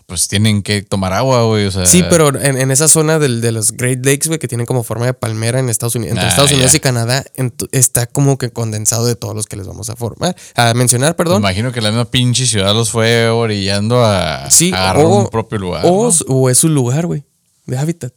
[0.06, 1.66] Pues tienen que tomar agua, güey.
[1.66, 4.46] O sea, Sí, pero en, en esa zona del- de los Great Lakes, güey, que
[4.46, 7.24] tienen como forma de palmera en Estados Unidos, entre Ah, Estados Unidos y Canadá,
[7.72, 11.14] está como que condensado de todos los que les vamos a formar, a mencionar, Me
[11.14, 11.38] perdón.
[11.42, 15.28] imagino que la misma pinche ciudad los fue orillando a, Sí, a agarrar o- un
[15.28, 15.82] propio lugar.
[15.84, 17.24] O, o es su lugar, güey,
[17.66, 18.12] de hábitat.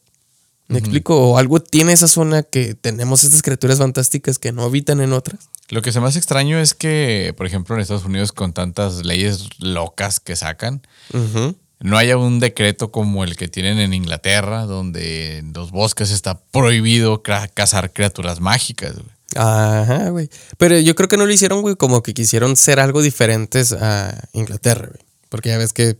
[0.67, 1.17] ¿Me explico?
[1.19, 5.49] O algo tiene esa zona que tenemos estas criaturas fantásticas que no habitan en otras.
[5.69, 9.03] Lo que se me hace extraño es que, por ejemplo, en Estados Unidos, con tantas
[9.03, 11.55] leyes locas que sacan, Ujú.
[11.79, 16.39] No haya un decreto como el que tienen en Inglaterra, donde en los bosques está
[16.51, 18.93] prohibido cazar criaturas mágicas.
[18.95, 19.05] güey.
[19.35, 20.29] Ajá, güey.
[20.57, 24.27] Pero yo creo que no lo hicieron, güey, como que quisieron ser algo diferentes a
[24.33, 25.05] Inglaterra, güey.
[25.29, 25.95] Porque ya ves que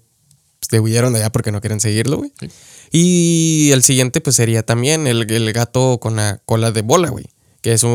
[0.59, 2.31] pues, te huyeron de allá porque no quieren seguirlo, güey.
[2.39, 2.49] Sí.
[2.91, 7.25] Y el siguiente, pues sería también el, el gato con la cola de bola, güey.
[7.61, 7.91] Que es un,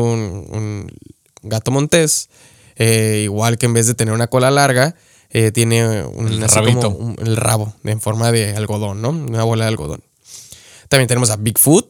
[0.49, 0.91] un
[1.43, 2.29] gato montés.
[2.77, 4.95] eh, igual que en vez de tener una cola larga,
[5.37, 6.93] eh, tiene un, El así rabito.
[6.93, 9.09] como un- el rabo en forma de algodón, ¿no?
[9.09, 10.01] Una bola de algodón.
[10.87, 11.89] También tenemos a Bigfoot,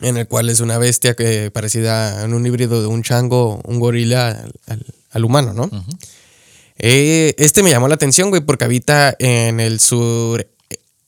[0.00, 3.80] en el cual es una bestia que parecida en un híbrido de un chango, un
[3.80, 5.68] gorila al, al- al humano, ¿no?
[6.78, 10.46] Eh, este me llamó la atención, güey, porque habita en el sur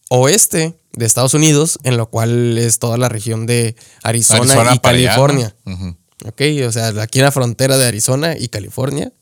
[0.09, 4.79] oeste de Estados Unidos, en lo cual es toda la región de Arizona, Arizona y
[4.79, 5.55] California.
[5.67, 5.97] Ujú.
[6.25, 9.13] Ok, o sea, aquí en la frontera de Arizona y California.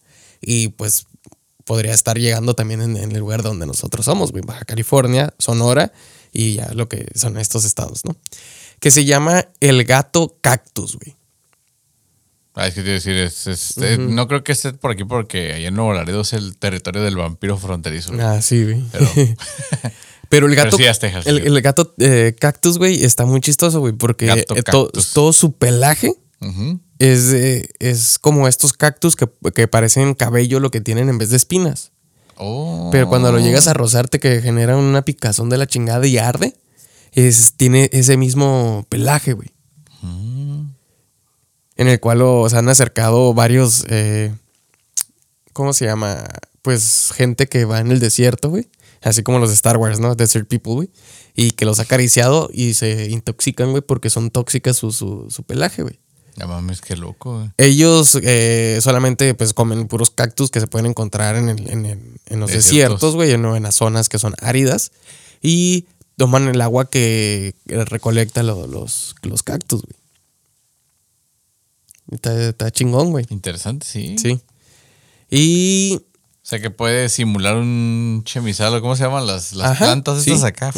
[0.40, 1.06] Y pues
[1.64, 5.92] podría estar llegando también en, en el lugar donde nosotros somos, güey, Baja California, Sonora
[6.32, 8.16] y ya lo que son estos estados, ¿no?
[8.80, 11.16] Que se llama el gato cactus, güey.
[12.56, 14.92] Ah, es que te iba a decir, es- es- eh, no creo que esté por
[14.92, 18.12] aquí porque allá en Nuevo Laredo es el territorio del vampiro fronterizo.
[18.12, 18.24] güey.
[18.24, 18.82] Ah, sí, güey.
[18.92, 19.08] Pero-
[20.30, 23.92] Pero el gato, sí es Texas, el, gato eh, cactus, güey, está muy chistoso, güey,
[23.92, 26.80] porque eh, to- todo su pelaje Ujú.
[26.98, 27.32] Es,
[27.78, 31.92] es como estos cactus que, que parecen cabello lo que tienen en vez de espinas.
[32.36, 32.88] Oh.
[32.90, 36.56] Pero cuando lo llegas a rozarte que genera una picazón de la chingada y arde,
[37.12, 39.50] es, tiene ese mismo pelaje, güey.
[41.76, 44.32] En el cual los han acercado varios, eh,
[45.52, 46.24] ¿cómo se llama?
[46.62, 48.68] Pues gente que va en el desierto, güey.
[49.02, 50.14] Así como los de Star Wars, ¿no?
[50.14, 50.90] Desert People, güey.
[51.34, 55.42] Y que los ha acariciado y se intoxican, güey, porque son tóxicas su, su, su
[55.42, 55.98] pelaje, güey.
[56.36, 57.38] Ya mames, qué loco.
[57.38, 57.50] güey.
[57.58, 62.20] Ellos eh, solamente pues comen puros cactus que se pueden encontrar en, el- en el-
[62.26, 63.14] en los Desiertos.
[63.14, 64.90] güey, no en las zonas que son áridas.
[65.42, 69.94] Y toman el agua que recolecta lo- los, los cactus, güey.
[72.10, 73.26] Está, está chingón, güey.
[73.30, 74.16] Interesante, sí.
[74.18, 74.40] Sí.
[75.30, 76.02] Y O
[76.42, 80.30] sea que puede simular un chemizal, ¿cómo se llaman las, las Ajá, plantas sí.
[80.32, 80.72] estas acá?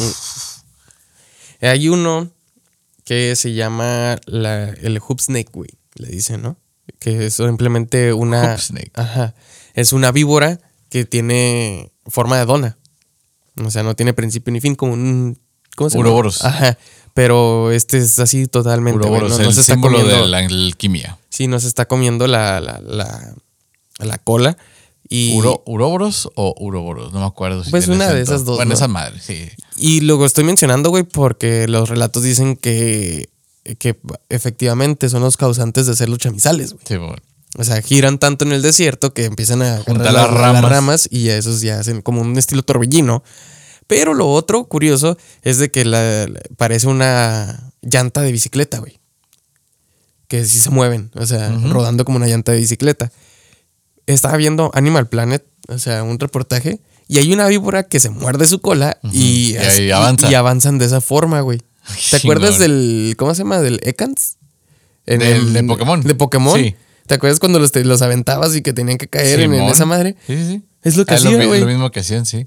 [1.61, 2.31] hay uno
[3.07, 5.69] que se llama la- el hoop snake, güey.
[5.95, 6.57] Le dicen, ¿no?
[6.99, 8.51] Que es simplemente una.
[8.51, 8.91] Hoop snake.
[8.95, 9.33] Ajá.
[9.73, 12.77] Es una víbora que tiene forma de dona.
[13.63, 15.39] O sea, no tiene principio ni fin, como un.
[15.77, 16.09] ¿Cómo se llama?
[16.09, 16.43] Uroboros.
[16.43, 16.77] Ajá.
[17.13, 18.99] Pero este es así totalmente.
[18.99, 20.23] Uroboros, no, no el se está símbolo comiendo.
[20.23, 21.17] de la alquimia.
[21.29, 23.33] Sí, no se está comiendo la, la, la,
[23.99, 24.57] la cola.
[25.09, 27.13] Y, Uro- ¿Uroboros o uroboros?
[27.13, 27.63] No me acuerdo.
[27.63, 28.75] Si Pues una de esas dos, Bueno, ¿no?
[28.75, 29.47] esa madre, sí.
[29.77, 33.29] y luego estoy mencionando, güey, porque los relatos dicen que,
[33.79, 33.97] que
[34.29, 36.83] efectivamente son los causantes de ser los chamizales, güey.
[36.87, 37.15] Sí, bueno.
[37.57, 41.07] O sea, giran tanto en el desierto que empiezan a Juntar las las, ramas.
[41.09, 43.23] y a esos ya hacen como un estilo torbellino.
[43.87, 48.99] Pero lo otro curioso es de que la, la- parece una llanta de bicicleta, güey.
[50.27, 53.11] Que sí se mueven, o sea, rodando como una llanta de bicicleta.
[54.07, 58.47] Estaba viendo Animal Planet, o sea, un reportaje, y hay una víbora que se muerde
[58.47, 60.31] su cola y, Y así- ahí avanza.
[60.31, 61.61] y avanzan de esa forma, güey.
[62.09, 63.59] ¿Te acuerdas del, ¿cómo se llama?
[63.61, 64.37] Del Ekans?
[65.05, 66.01] En Del- de Pokémon.
[66.01, 66.59] De Pokémon.
[66.59, 66.75] Sí.
[67.05, 70.17] ¿Te acuerdas cuando los, te- los aventabas y que tenían que caer en, esa madre?
[70.27, 70.63] Sí, sí, sí.
[70.83, 71.61] Es lo que Ah, hacía, mi- güey.
[71.61, 72.45] Lo mismo que hacían, sí.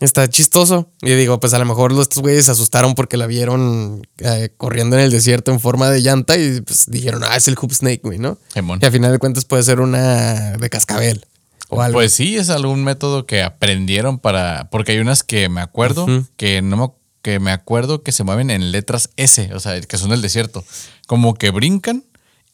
[0.00, 0.90] Está chistoso.
[1.02, 4.50] Y digo, pues a lo mejor los- estos güeyes se asustaron porque la vieron eh,
[4.56, 7.72] corriendo en el desierto en forma de llanta y pues dijeron, ah, es el Hoop
[7.72, 8.38] Snake, güey, ¿no?
[8.82, 11.26] Y al final de cuentas puede ser una de cascabel
[11.68, 11.98] o algo.
[11.98, 14.68] Pues sí, es algún método que aprendieron para.
[14.70, 16.88] Porque hay unas que me acuerdo que no me.
[17.22, 20.64] que me acuerdo que se mueven en letras S, o sea, que son del desierto.
[21.06, 22.04] Como que brincan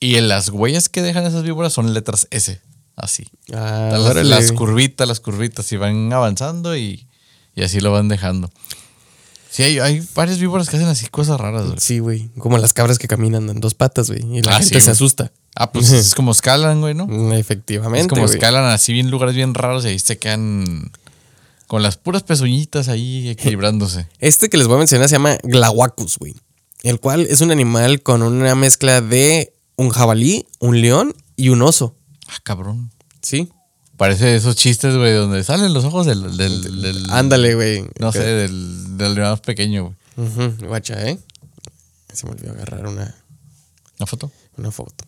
[0.00, 2.60] y en las huellas que dejan esas víboras son letras S.
[2.96, 3.28] Así.
[3.54, 7.06] Ah, las, las curvitas, las curvitas, y van avanzando y,
[7.56, 8.48] y así lo van dejando.
[9.50, 11.78] Sí, hay, hay varias víboras que hacen así cosas raras, güey.
[11.80, 12.28] Sí, güey.
[12.38, 14.20] Como las cabras que caminan en dos patas, güey.
[14.38, 15.32] Y la Ah, gente sí, se asusta.
[15.54, 17.06] Ah, pues es como escalan, güey, ¿no?
[17.34, 18.02] Efectivamente.
[18.02, 18.34] Es como güey.
[18.34, 20.92] escalan así bien lugares bien raros y ahí se quedan
[21.66, 24.06] con las puras pezuñitas ahí equilibrándose.
[24.18, 26.34] Este que les voy a mencionar se llama Glahuacus, güey.
[26.82, 31.62] El cual es un animal con una mezcla de un jabalí, un león y un
[31.62, 31.96] oso.
[32.28, 32.90] Ah, cabrón.
[33.22, 33.48] ¿Sí?
[33.96, 36.36] Parece esos chistes, güey, donde salen los ojos del...
[36.36, 37.84] del, del- Ándale, güey.
[37.98, 40.48] No sé, del, del más pequeño, güey.
[40.68, 41.18] Guacha, ¿eh?
[42.12, 43.14] Se me olvidó agarrar una,
[43.98, 44.30] ¿Una foto?
[44.56, 45.04] una foto.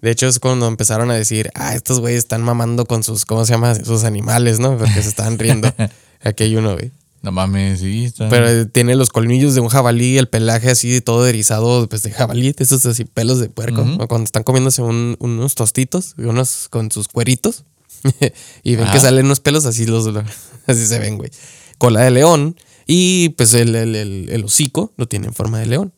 [0.00, 3.44] De hecho, es cuando empezaron a decir, ah, estos güeyes están mamando con sus, ¿cómo
[3.46, 3.74] se llama?
[3.76, 4.76] Sus animales, ¿no?
[4.76, 5.72] Porque se estaban riendo.
[6.24, 6.90] Aquí hay uno, güey.
[7.22, 8.28] No mames, sí, está...
[8.28, 12.52] Pero tiene los colmillos de un jabalí, el pelaje así todo erizado, pues de jabalí,
[12.58, 13.82] esos así pelos de puerco.
[14.00, 17.64] O cuando están comiéndose un- unos tostitos, unos con sus cueritos,
[18.64, 20.06] y ven que salen unos pelos, así los
[20.66, 21.30] así se ven, güey.
[21.78, 22.56] Cola de león,
[22.88, 25.92] y pues el, el- el- el hocico lo tiene en forma de león.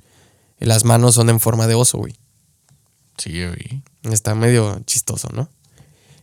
[0.59, 2.15] Las manos son en forma de oso, güey.
[3.17, 3.83] Sí, güey.
[4.13, 5.49] Está medio chistoso, ¿no?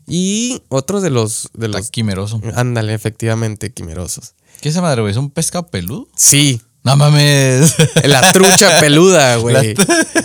[0.07, 1.49] Y otro de los.
[1.53, 2.41] De Está los quimeroso.
[2.55, 4.33] ándale, efectivamente, quimerosos.
[4.61, 5.11] ¿Qué es esa madre, güey?
[5.11, 6.07] ¿Es un pescado peludo?
[6.15, 7.75] Sí, No mames.
[8.03, 9.75] La trucha peluda, güey.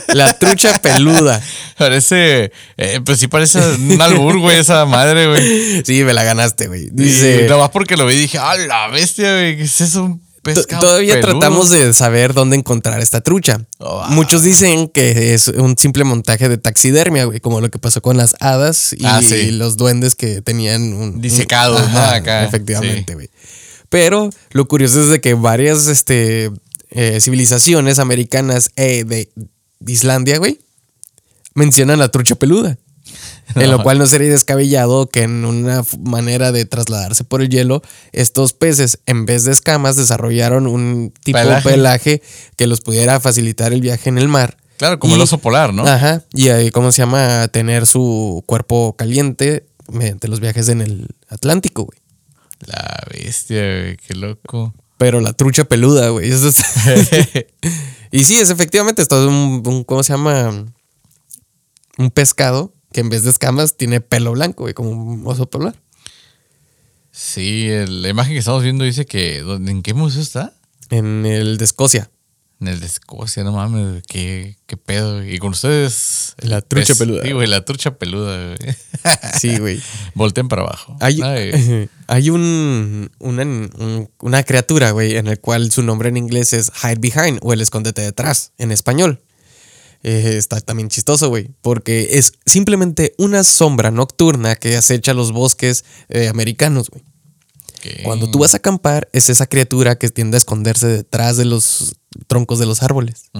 [0.08, 1.42] La trucha peluda.
[1.78, 2.50] parece...
[2.76, 5.82] eh, pues sí parece un albur, güey, esa madre, güey.
[5.84, 6.88] Sí, me la ganaste, güey.
[6.92, 7.32] Dice...
[7.42, 7.48] Dice.
[7.48, 9.56] Nomás porque lo vi dije, ¡ah, la bestia, güey!
[9.56, 10.04] ¿Qué es eso?
[10.04, 11.38] Un "To- pescado Todavía peludo".
[11.40, 13.60] tratamos de saber dónde encontrar esta trucha.
[13.78, 14.08] Oh, ah.
[14.10, 18.16] Muchos dicen que es un simple montaje de taxidermia, güey, como lo que pasó con
[18.16, 19.50] las hadas y, Ah, sí.
[19.50, 22.00] los duendes que tenían un Disecados, un- ¿no?
[22.00, 23.14] Acá, Efectivamente, sí.
[23.14, 23.30] güey.
[23.88, 26.50] Pero lo curioso es de que varias este,
[26.90, 29.30] eh, civilizaciones americanas eh, de
[29.86, 30.58] Islandia, güey,
[31.54, 32.78] mencionan la trucha peluda.
[33.54, 37.80] En lo cual no sería descabellado que en una manera de trasladarse por el hielo,
[38.12, 41.68] estos peces, en vez de escamas, desarrollaron un tipo Pelaje.
[41.68, 42.22] de pelaje
[42.56, 44.56] que los pudiera facilitar el viaje en el mar.
[44.78, 45.86] Claro, como Y- el oso polar, ¿no?
[45.86, 46.24] Ajá.
[46.34, 47.46] Y ahí, ¿cómo se llama?
[47.48, 51.98] Tener su cuerpo caliente mediante los viajes en el Atlántico, güey.
[52.66, 54.74] La bestia, güey, qué loco.
[54.98, 56.30] Pero la trucha peluda, güey.
[56.30, 56.64] Eso es-
[58.10, 60.64] y sí, es efectivamente esto es un, un- ¿cómo se llama?
[61.98, 65.74] Un pescado que en vez de escamas tiene pelo blanco, güey, como un oso polar.
[67.10, 70.54] Sí, el- la imagen que estamos viendo dice que ¿dónde- ¿en qué museo está?
[70.90, 72.10] En el de Escocia.
[72.58, 75.22] En el de Escocia, no mames, qué, qué pedo.
[75.22, 76.34] Y con ustedes.
[76.38, 77.22] La trucha es- peluda.
[77.22, 78.76] Sí, güey, la trucha peluda, güey.
[79.40, 79.82] Sí, güey.
[80.14, 80.96] Volten para abajo.
[81.00, 86.16] Hay, Ay, hay un, una, un- una criatura, güey, en el cual su nombre en
[86.16, 89.20] inglés es Hide Behind o el escóndete detrás en español.
[90.02, 95.84] Eh, está también chistoso, güey, porque es simplemente una sombra nocturna que acecha los bosques
[96.08, 97.02] eh, americanos, güey.
[98.04, 101.96] Cuando tú vas a acampar, es esa criatura que tiende a esconderse detrás de los
[102.26, 103.30] troncos de los árboles.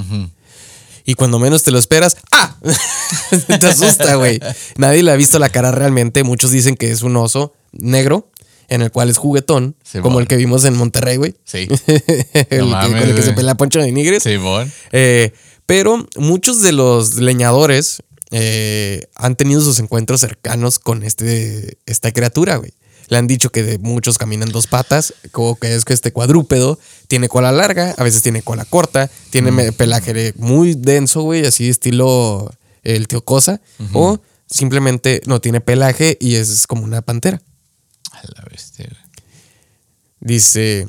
[1.05, 2.57] Y cuando menos te lo esperas, ¡ah!
[3.61, 4.41] te asusta, güey.
[4.77, 6.25] Nadie le ha visto la cara realmente.
[6.25, 8.31] Muchos dicen que es un oso negro,
[8.69, 11.37] en el cual es juguetón, Sí, como el que vimos en Monterrey, güey.
[11.45, 14.25] Sí, el que- mames, con el que se pelea Poncho de Nigres.
[14.25, 14.73] Simón.
[14.91, 15.33] Eh,
[15.67, 22.57] pero muchos de los leñadores eh, han tenido sus encuentros cercanos con este, esta criatura,
[22.57, 22.73] güey.
[23.09, 26.79] Le han dicho que de muchos caminan dos patas, como que es que este cuadrúpedo
[27.09, 31.69] tiene cola larga, a veces tiene cola corta, tiene me- pelaje muy denso, güey, así
[31.69, 33.61] estilo el tío Cosa,
[33.93, 37.41] o simplemente no tiene pelaje y es como una pantera.
[38.13, 38.89] A la bestia.
[40.21, 40.87] Dice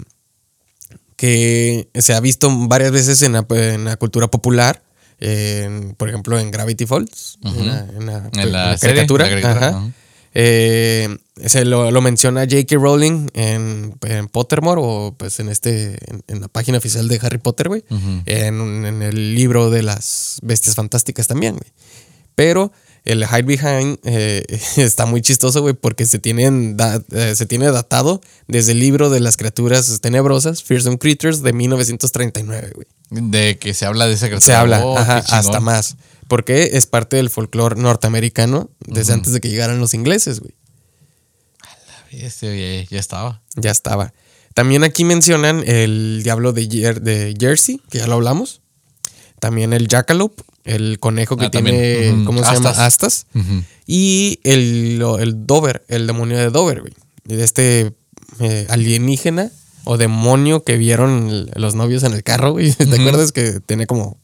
[1.15, 4.83] que se ha visto varias veces en la, en la cultura popular,
[5.19, 8.95] en, por ejemplo en Gravity Falls, en, la, en la- En la en la serie,
[8.95, 9.23] caricatura.
[9.25, 9.77] la caricatura, ajá.
[9.77, 9.91] ajá.
[10.33, 12.75] Eh, se lo, lo menciona J.K.
[12.77, 17.37] Rowling en, en Pottermore o pues en este en, en la página oficial de Harry
[17.37, 17.83] Potter, güey.
[18.25, 21.71] En, en el libro de las bestias fantásticas también, güey.
[22.35, 22.71] Pero
[23.03, 24.43] el Hide Behind eh,
[24.77, 29.09] está muy chistoso, güey, porque se, tienen da- eh, se tiene datado desde el libro
[29.09, 32.87] de las criaturas tenebrosas, Fearsome Creatures, de 1939, güey.
[33.09, 34.45] De que se habla de esa criatura.
[34.45, 35.95] Se habla, Oh, ajá, hasta más.
[36.27, 40.53] Porque es parte del folclore norteamericano desde antes de que llegaran los ingleses, güey.
[42.11, 43.41] Ya, estaba.
[43.55, 44.13] Ya estaba.
[44.53, 48.61] También aquí mencionan el diablo de, Jer- de Jersey, que ya lo hablamos.
[49.39, 52.23] También el jackalope, el conejo que Ah, tiene.
[52.25, 52.63] ¿cómo se Astas.
[52.75, 52.85] llama?
[52.85, 53.27] Astas.
[53.85, 56.93] Y el, el Dover, el demonio de Dover, güey.
[57.25, 57.93] De este
[58.39, 59.51] eh, alienígena
[59.83, 62.73] o demonio que vieron los novios en el carro, güey.
[62.73, 64.17] ¿Te acuerdas que tiene como,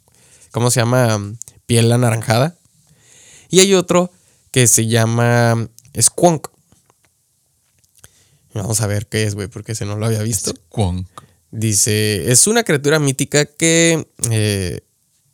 [0.51, 1.21] ¿cómo se llama?
[1.67, 2.55] Piel anaranjada.
[3.49, 4.11] Y hay otro
[4.51, 5.69] que se llama
[6.01, 6.47] Squonk.
[8.53, 10.51] Vamos a ver qué es, güey, porque se no lo había visto.
[10.51, 11.07] Squonk.
[11.51, 14.81] Dice, es una criatura mítica que eh,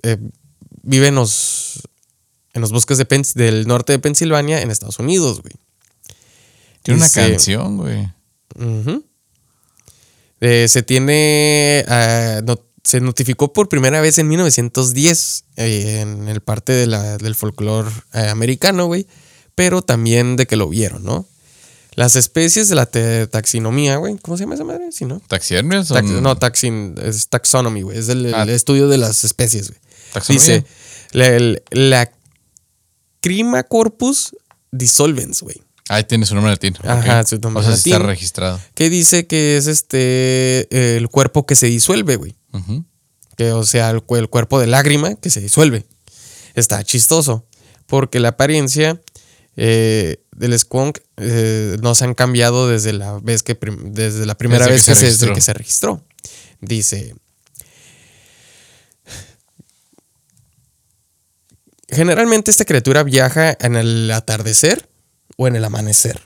[0.04, 0.18] eh,
[0.84, 1.82] vive en los,
[2.54, 5.54] en los bosques de Pens- del norte de Pensilvania, en Estados Unidos, güey.
[6.84, 8.08] Tiene Dice- una canción, güey.
[10.42, 11.84] Eh, se tiene.
[11.88, 12.42] ah,
[12.84, 17.90] se notificó por primera vez en 1910 eh, en el parte de la- del folclore
[18.14, 19.06] eh, americano, güey.
[19.54, 21.28] Pero también de que lo vieron, ¿no?
[22.00, 22.86] Las especies de la
[23.28, 24.18] taxinomía, güey.
[24.20, 24.90] ¿Cómo se llama esa madre?
[24.94, 25.20] Sí, ¿no?
[25.96, 27.98] Tax- no, taxin, es taxonomy, güey.
[27.98, 28.46] Es el, el Ah.
[28.46, 29.82] estudio de las especies, güey.
[30.14, 30.46] ¿Taxonomía?
[30.56, 30.66] Dice,
[31.12, 32.10] la, el- la
[33.22, 34.34] Crima corpus
[34.72, 35.62] dissolvens, güey.
[35.90, 36.74] Ahí tiene su nombre latín.
[36.86, 38.62] Ajá, su nombre O sea, está registrado.
[38.76, 42.38] Que dice que es este el cuerpo que se disuelve, güey.
[43.36, 45.86] Que, o sea, el, el cuerpo de lágrima que se disuelve.
[46.56, 47.46] Está chistoso.
[47.88, 49.02] Porque la apariencia
[49.62, 54.66] eh, del skunk eh, no se han cambiado desde la vez que desde la primera
[54.66, 55.36] Desde vez que se, desde registró.
[55.36, 56.06] que se registró.
[56.62, 57.16] Dice.
[61.90, 64.90] Generalmente esta criatura viaja en el atardecer
[65.38, 66.22] o en el amanecer.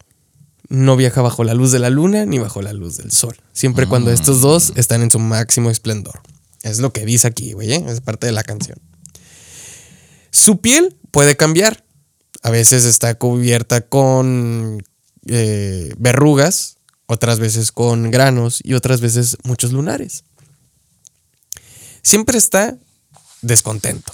[0.70, 3.36] No viaja bajo la luz de la luna ni bajo la luz del sol.
[3.52, 6.22] Siempre cuando estos dos están en su máximo esplendor.
[6.62, 7.74] Es lo que dice aquí, güey.
[7.74, 7.84] ¿eh?
[7.88, 8.78] Es parte de la canción.
[10.32, 11.84] Su piel puede cambiar.
[12.44, 14.84] A veces está cubierta con
[15.28, 20.26] eh, verrugas, otras veces con granos y otras veces muchos lunares.
[22.02, 22.78] Siempre está
[23.42, 24.14] descontento.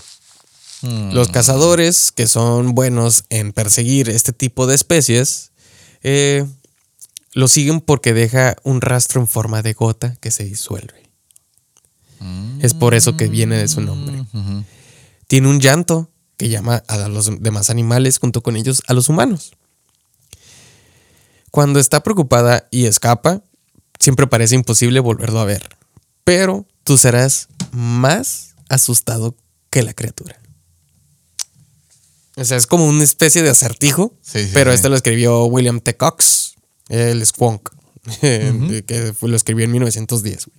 [0.82, 1.12] Mm.
[1.12, 5.52] Los cazadores, que son buenos en perseguir este tipo de especies,
[6.04, 6.46] eh,
[7.34, 11.10] lo siguen porque deja un rastro en forma de gota que se disuelve.
[12.62, 14.26] Es por eso que viene de su nombre.
[14.34, 14.65] Ujú.
[15.28, 19.52] Tiene un llanto que llama a los demás animales junto con ellos a los humanos.
[21.52, 23.43] Cuando está preocupada y escapa,
[23.99, 25.67] siempre parece imposible volverlo a ver.
[26.23, 29.36] Pero tú serás más asustado
[29.69, 30.39] que la criatura.
[32.38, 34.75] O sea, es como una especie de acertijo, Sí, sí, pero sí.
[34.75, 35.97] este lo escribió William T.
[35.97, 36.56] Cox,
[36.88, 37.69] el Squonk,
[38.21, 40.59] que lo escribió en 1910, güey.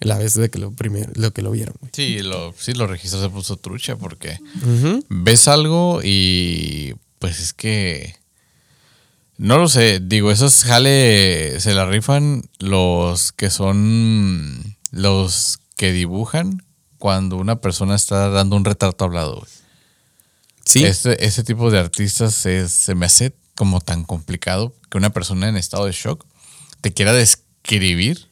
[0.00, 1.90] La vez de que lo, primer- lo que lo vieron, güey.
[1.94, 4.38] Sí, lo, sí, lo registró, se puso trucha porque
[5.08, 8.14] ves algo y pues es que
[9.38, 16.62] no lo sé, digo, esos jale se la rifan los que son los que dibujan
[16.98, 19.36] cuando una persona está dando un retrato hablado.
[19.36, 19.50] güey.
[20.64, 20.84] Sí.
[20.84, 25.48] Este- ese tipo de artistas es- se me hace como tan complicado que una persona
[25.48, 26.24] en estado de shock
[26.80, 28.26] te quiera describir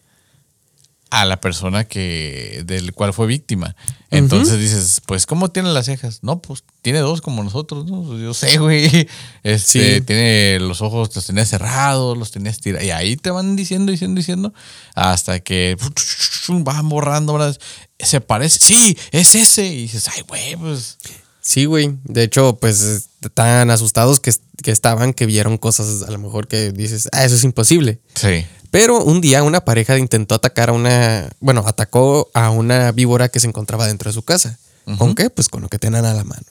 [1.21, 3.77] a la persona que del cual fue víctima.
[4.11, 6.21] Entonces dices, pues, ¿cómo tiene las cejas?
[6.23, 8.19] No, pues tiene dos como nosotros, ¿no?
[8.19, 9.09] Yo sé, güey.
[9.43, 10.01] Este, Sí.
[10.03, 12.87] tiene los ojos, los tenía cerrados, los tenía estirados.
[12.87, 14.55] Y ahí te van diciendo, diciendo, diciendo,
[14.95, 15.77] hasta que
[16.49, 17.33] van borrando.
[17.35, 17.59] ¿verdad?
[17.99, 19.67] Se parece, sí, es ese.
[19.67, 20.99] Y dices, ay, güey, pues.
[21.45, 21.95] Sí, güey.
[22.05, 26.73] De hecho, pues tan asustados que, que estaban que vieron cosas a lo mejor que
[26.73, 28.01] dices, ah, eso es imposible.
[28.15, 28.47] Sí.
[28.71, 33.41] Pero un día una pareja intentó atacar a una, bueno, atacó a una víbora que
[33.41, 34.59] se encontraba dentro de su casa.
[34.99, 35.31] ¿Con qué?
[35.31, 36.43] Pues con lo que tenían a la mano.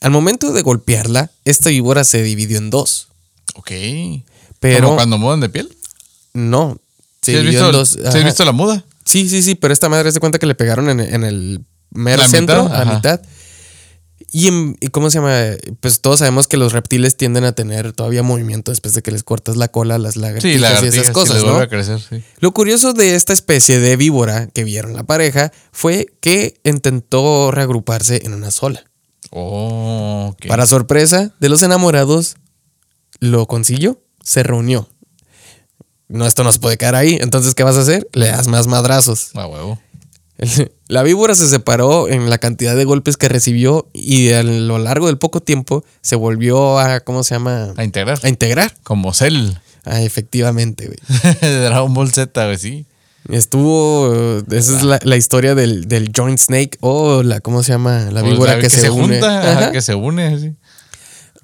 [0.00, 3.08] Al momento de golpearla, esta víbora se dividió en dos.
[3.54, 3.70] Ok.
[4.60, 5.74] Pero ¿Como cuando mudan de piel?
[6.32, 6.78] no,
[7.22, 7.88] se ¿Sí has, visto, en dos.
[7.90, 8.24] sí has Ajá.
[8.24, 8.84] visto la muda?
[9.04, 12.22] Sí, sí, sí, pero esta madre se cuenta que le pegaron en, en el mero
[12.22, 13.20] La centro, mitad, a mitad.
[14.32, 15.34] Y, en- y ¿cómo se llama?
[15.80, 19.24] Pues todos sabemos que los reptiles tienden a tener todavía movimiento después de que les
[19.24, 22.22] cortas la cola, las lagartijas Sí, la y esas cosas, vuelve a crecer, sí.
[22.38, 28.20] Lo curioso de esta especie de víbora que vieron la pareja fue que intentó reagruparse
[28.24, 28.84] en una sola.
[29.30, 30.34] Oh.
[30.48, 32.36] Para sorpresa de los enamorados,
[33.20, 34.88] lo consiguió, se reunió.
[36.08, 37.18] No, esto no se puede quedar ahí.
[37.20, 38.08] Entonces, ¿qué vas a hacer?
[38.12, 39.30] Le das más madrazos.
[39.34, 39.80] A huevo.
[40.88, 45.06] La víbora se separó en la cantidad de golpes que recibió y a lo largo
[45.06, 47.72] del poco tiempo se volvió a, ¿cómo se llama?
[47.76, 48.18] A integrar.
[48.22, 48.74] A integrar.
[48.82, 49.52] Como Cell.
[49.84, 50.98] Ah, efectivamente, güey.
[51.40, 52.86] de Dragon Ball Z, güey, sí.
[53.28, 57.72] Estuvo, eh, esa es la, la historia del, del joint snake o la, ¿cómo se
[57.72, 58.08] llama?
[58.10, 59.20] La Pues, víbora la que, se, une.
[59.20, 59.72] junta, Ajá.
[59.72, 60.54] que se une, sí.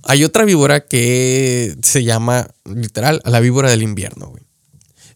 [0.04, 4.42] Hay otra víbora que se llama, literal, la víbora del invierno, güey.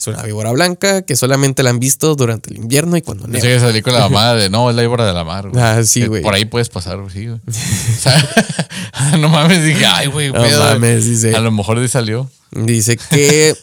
[0.00, 3.42] Es una víbora blanca que solamente la han visto durante el invierno y cuando neva.
[3.42, 5.62] que salí con la mamada de no, es la víbora de la mar, güey.
[5.62, 6.22] Ah, sí, güey.
[6.22, 7.38] Por ahí puedes pasar, sí, güey.
[7.46, 8.30] O sea,
[9.18, 10.58] no mames, dije, ay, güey, No pedo.
[10.64, 11.36] mames, dice.
[11.36, 12.30] A lo mejor de ahí salió.
[12.50, 13.54] Dice que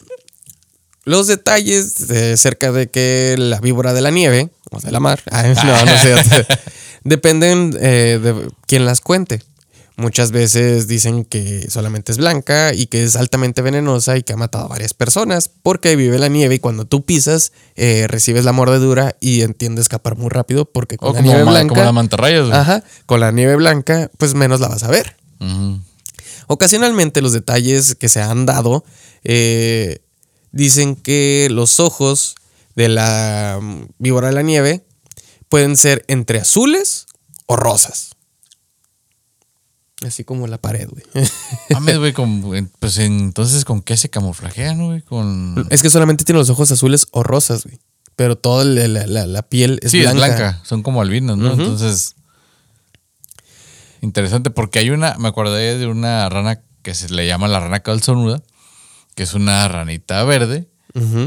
[1.04, 5.20] los detalles eh, cerca de que la víbora de la nieve, o de la mar,
[5.32, 6.14] ay, no, no sé,
[7.02, 9.42] dependen eh, de quien las cuente.
[9.98, 14.36] Muchas veces dicen que solamente es blanca y que es altamente venenosa y que ha
[14.36, 18.52] matado a varias personas porque vive la nieve y cuando tú pisas eh, recibes la
[18.52, 21.92] mordedura y entiende escapar muy rápido porque con O la como, nieve blanca, como las
[21.92, 25.16] mantarrayas, ajá, con la nieve blanca, pues menos la vas a ver.
[26.46, 28.84] Ocasionalmente los detalles que se han dado
[29.24, 29.98] eh,
[30.52, 32.36] dicen que los ojos
[32.76, 34.84] de la mm, víbora de la nieve
[35.48, 37.06] pueden ser entre azules
[37.46, 38.10] o rosas.
[40.06, 41.04] Así como la pared, güey.
[41.70, 45.02] Mames, güey, con- pues entonces, ¿con qué se camuflajean, güey?
[45.02, 45.66] Con...
[45.70, 47.78] es que solamente tiene los ojos azules o rosas, güey.
[48.14, 50.26] Pero toda la, la- la- la piel es sí, blanca.
[50.26, 50.60] es blanca.
[50.64, 51.52] Son como albinos, ¿no?
[51.52, 52.14] Entonces,
[54.00, 57.80] interesante, porque hay una, me acordé de una rana que se le llama la rana
[57.80, 58.42] calzonuda,
[59.14, 60.68] que es una ranita verde,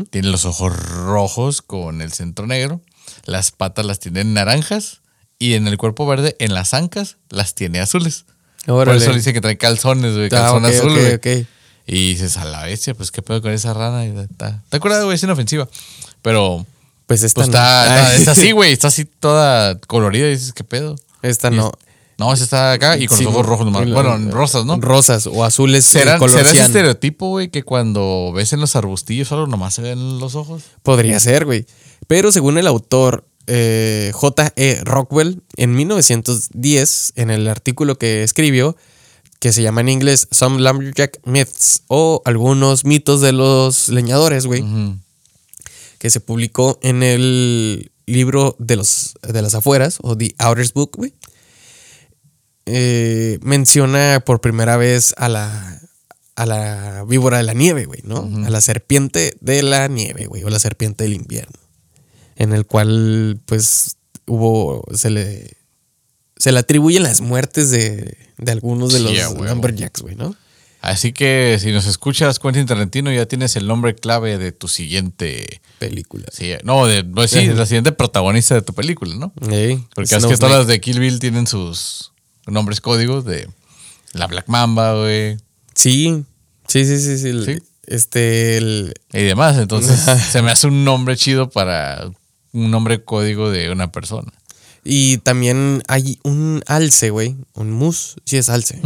[0.10, 2.82] tiene los ojos rojos con el centro negro,
[3.26, 5.02] las patas las tiene naranjas
[5.40, 8.26] y en el cuerpo verde, en las ancas, las tiene azules.
[8.66, 9.00] Por Órale.
[9.02, 11.28] eso le dicen que trae calzones, güey, Ah, calzón azul, ok.
[11.88, 14.04] Y dices, a la bestia, pues qué pedo con esa rana.
[14.70, 15.16] ¿Te acuerdas, güey?
[15.16, 15.68] Es inofensiva.
[16.22, 16.66] Pero,
[17.08, 17.54] Pues esta pues no.
[17.58, 18.72] está, así, güey.
[18.72, 20.28] Está así toda colorida.
[20.28, 20.96] Y dices, ¿qué pedo?
[21.22, 21.72] Esta Y- no.
[22.18, 23.90] No, esa está acá y con Sí, los ojos rojos nomás.
[23.90, 24.78] Bueno, rosas, ¿no?
[24.80, 25.84] Rosas o azules.
[25.86, 29.82] ¿Será, color ¿será ese estereotipo, güey, que cuando ves en los arbustillos algo nomás se
[29.82, 30.62] ven los ojos?
[30.84, 31.66] Podría ser, güey.
[32.06, 34.82] Pero según el autor eh, J.E.
[34.84, 38.76] Rockwell, en 1910, en el artículo que escribió,
[39.40, 44.64] que se llama en inglés Some Lumberjack Myths o algunos mitos de los leñadores, güey,
[45.98, 50.92] que se publicó en el libro de, los, de las afueras o The Outers Book,
[50.96, 51.14] güey,
[52.68, 55.82] eh, menciona por primera vez a la,
[56.36, 58.30] a la víbora de la nieve, güey, ¿no?
[58.46, 61.60] A la serpiente de la nieve, güey, o la serpiente del invierno.
[62.42, 65.58] En el cual, pues, hubo, se le,
[66.38, 70.36] se le atribuyen las muertes de, de algunos de Sí, los lumberjacks, güey, ¿no?
[70.82, 75.62] Así que si nos escuchas, Quentin Tarantino, ya tienes el nombre clave de tu siguiente.
[75.78, 76.32] Películas.
[76.34, 79.32] Sí, no, de, pues sí, de la siguiente protagonista de tu película, ¿no?
[79.52, 82.12] Ey, Porque es que todas las de Kill Bill tienen sus
[82.48, 83.48] nombres códigos de
[84.14, 85.38] la Black Mamba, güey,
[85.76, 86.24] Sí,
[86.68, 87.46] sí, sí, sí, sí.
[87.46, 87.64] Sí.
[87.86, 89.58] Este, el, y demás.
[89.58, 90.00] Entonces,
[90.32, 92.10] se me hace un nombre chido para
[92.54, 94.32] un nombre código de una persona.
[94.84, 98.82] y también hay un alce, güey, un mus, sí es alce.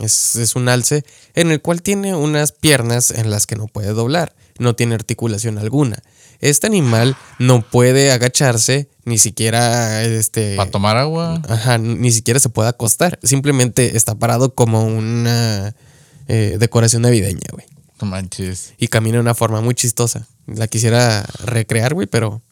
[0.00, 1.04] Es, es un alce
[1.34, 5.58] en el cual tiene unas piernas en las que no puede doblar, no tiene articulación
[5.58, 6.02] alguna.
[6.40, 10.56] Este animal no puede agacharse, ni siquiera este.
[10.56, 11.40] Para tomar agua.
[11.48, 13.18] Ajá, ni siquiera se puede acostar.
[13.22, 15.74] Simplemente está parado como una
[16.28, 17.64] eh, decoración navideña, güey.
[18.00, 18.74] No manches.
[18.78, 20.26] Y camina de una forma muy chistosa.
[20.46, 22.42] La quisiera recrear, güey, pero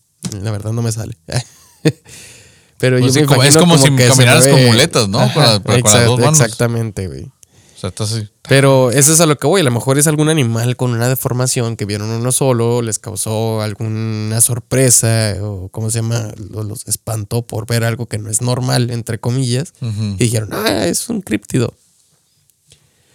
[0.42, 1.16] la verdad no me sale.
[2.78, 5.18] pero Pues yo sí, me como- es imagino como si caminaras con muletas, ¿no?
[5.32, 6.40] Con las- con las dos manos.
[6.40, 7.24] Exactamente, güey.
[7.24, 8.28] O sea, está así.
[8.48, 9.60] Pero eso es a lo que voy.
[9.60, 13.60] A lo mejor es algún animal con una deformación que vieron uno solo, les causó
[13.60, 16.30] alguna sorpresa o, ¿cómo se llama?
[16.50, 19.72] Los, los espantó por ver algo que no es normal, entre comillas.
[19.80, 21.74] Y dijeron, ah, es un críptido.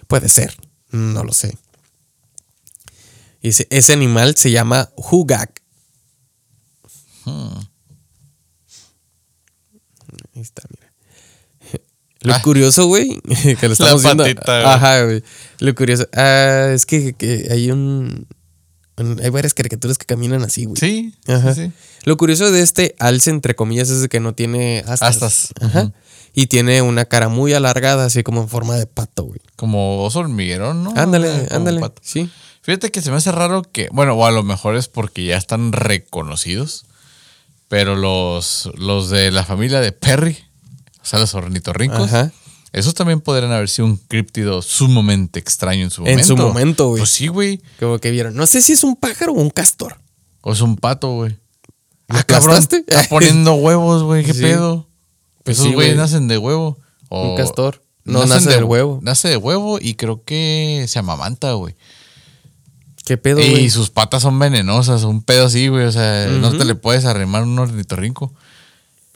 [0.07, 0.53] Puede ser,
[0.91, 1.57] no lo sé.
[3.41, 5.61] Y ese, ese animal se llama Hugak.
[7.27, 7.59] Hmm.
[10.35, 10.91] Ahí está, mira.
[12.21, 12.41] Lo Ah.
[12.41, 13.21] curioso, güey,
[13.59, 14.23] que lo estamos viendo.
[14.23, 14.73] patita.
[14.73, 15.23] Ajá, güey.
[15.59, 16.07] Lo curioso.
[16.13, 18.27] Ah, es que, que hay un,
[19.21, 20.77] Hay varias caricaturas que caminan así, güey.
[20.77, 21.53] Sí, Ajá.
[21.53, 21.71] sí, sí.
[22.05, 25.01] Lo curioso de este alce, entre comillas, es de que no tiene astas.
[25.21, 25.47] Astas.
[25.61, 25.91] Ajá.
[26.33, 29.39] Y tiene una cara muy alargada, así como en forma de pato, güey.
[29.55, 30.93] Como oso hormiguerón, ¿no?
[30.95, 31.79] Ándale, como ándale.
[31.79, 32.01] pato.
[32.03, 32.29] Sí.
[32.63, 35.37] Fíjate que se me hace raro que, bueno, o a lo mejor es porque ya
[35.37, 36.85] están reconocidos,
[37.67, 40.37] pero los, los de la familia de Perry,
[41.01, 42.31] o sea, los ornitorrincos, Ajá.
[42.73, 46.27] esos también podrían haber sido un críptido sumamente extraño en su En momento.
[46.27, 46.99] su momento, güey.
[47.01, 47.61] Pues sí, güey.
[47.79, 48.35] Como que vieron.
[48.35, 49.97] No sé si es un pájaro o un castor.
[50.41, 51.31] O es un pato, güey.
[52.09, 52.77] ¿Lo Ah, cabrón, está
[53.09, 54.23] poniendo huevos, güey.
[54.23, 54.41] ¿Qué Sí.
[54.41, 54.87] pedo?
[55.43, 55.97] Pues Esos güeyes güey.
[55.97, 56.77] nacen de huevo.
[57.09, 57.83] O Un castor.
[58.05, 58.99] No, nacen nace del huevo.
[59.01, 61.75] Nace de huevo y creo que se amamanta, güey.
[63.07, 65.85] ¿Qué pedo, Y sus patas son venenosas, un pedo así, güey.
[65.85, 68.33] O sea, no te le puedes arrimar un ornitorrinco.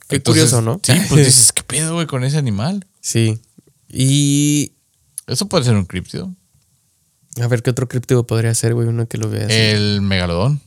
[0.08, 0.80] Qué curioso, ¿no?
[0.82, 2.86] Sí, pues dices, ¿qué pedo, güey, con ese animal?
[3.02, 3.38] Sí.
[3.90, 4.72] Y.
[5.26, 6.34] Eso puede ser un críptido.
[7.38, 8.88] A ver, ¿qué otro críptido podría ser, güey?
[8.88, 9.54] Uno que lo vea así.
[9.54, 10.62] El megalodón.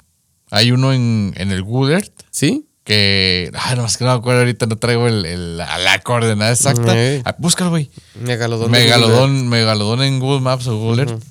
[0.52, 2.68] Hay uno en, en el Woodert ¿Sí?
[2.84, 3.50] que.
[3.56, 6.94] Ah, no, es que no me acuerdo ahorita, no traigo el, el- la, coordenada exacta.
[7.26, 7.90] Ah, búscalo, güey.
[8.22, 8.70] Megalodón.
[8.70, 11.24] Megalodón, megalodón en Google Maps o Google Earth.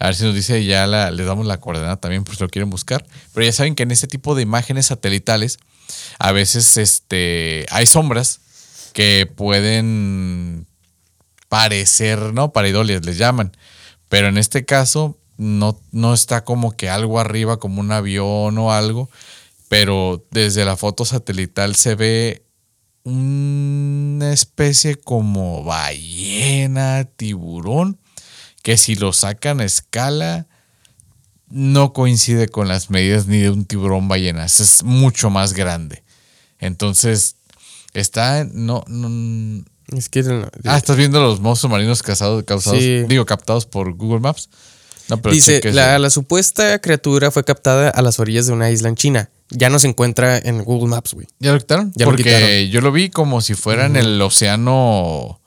[0.00, 2.48] A ver si nos dice, ya la, les damos la coordenada también, por si lo
[2.48, 3.06] quieren buscar.
[3.34, 5.58] Pero ya saben que en este tipo de imágenes satelitales,
[6.18, 8.40] a veces este, hay sombras
[8.94, 10.66] que pueden
[11.50, 12.52] parecer, ¿no?
[12.52, 13.54] Pareidoles les llaman.
[14.08, 18.72] Pero en este caso, no, no está como que algo arriba, como un avión o
[18.72, 19.10] algo.
[19.68, 22.46] Pero desde la foto satelital se ve
[23.02, 27.98] una especie como ballena, tiburón,
[28.62, 30.46] que si lo sacan a escala
[31.48, 36.04] no coincide con las medidas ni de un tiburón ballena, es mucho más grande.
[36.58, 37.36] Entonces,
[37.92, 39.64] está no, no
[39.96, 40.22] es que
[40.64, 42.44] Ah, estás viendo los monstruos marinos causados,
[43.08, 44.48] digo, captados por Google Maps.
[45.32, 49.30] Dice, la, la, supuesta criatura fue captada a las orillas de una isla en China.
[49.48, 51.26] Ya no se encuentra en Google Maps, güey.
[51.40, 51.92] ¿Ya lo quitaron?
[51.96, 55.39] Ya Porque yo lo vi como si fuera en el océano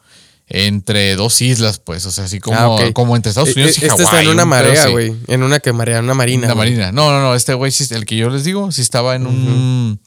[0.47, 2.05] entre dos islas, pues.
[2.05, 3.91] O sea, así como, ah, como entre Estados e, Unidos y Hawái.
[3.91, 5.15] Este está en una marea, güey.
[5.27, 6.47] En una que marea, una marina.
[6.47, 6.91] Una marina.
[6.91, 7.35] No, no, no.
[7.35, 9.99] Este güey, el que yo les digo, sí estaba en un.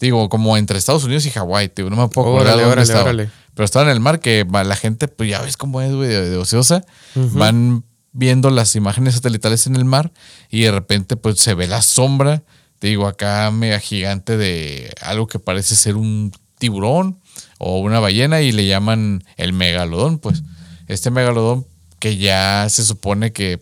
[0.00, 1.88] Digo, como entre Estados Unidos y Hawái, tío.
[1.88, 3.12] No me puedo acordar dónde estaba.
[3.12, 6.36] Pero estaba en el mar que la gente, pues ya ves cómo es, güey, de,
[6.36, 6.84] ociosa.
[7.14, 10.12] Van viendo las imágenes satelitales en el mar
[10.50, 12.42] y de repente, pues se ve la sombra.
[12.80, 17.20] Te digo, acá mega gigante de algo que parece ser un tiburón
[17.66, 20.42] o una ballena y le llaman el megalodón, pues.
[20.86, 21.66] Este megalodón
[21.98, 23.58] que ya se supone que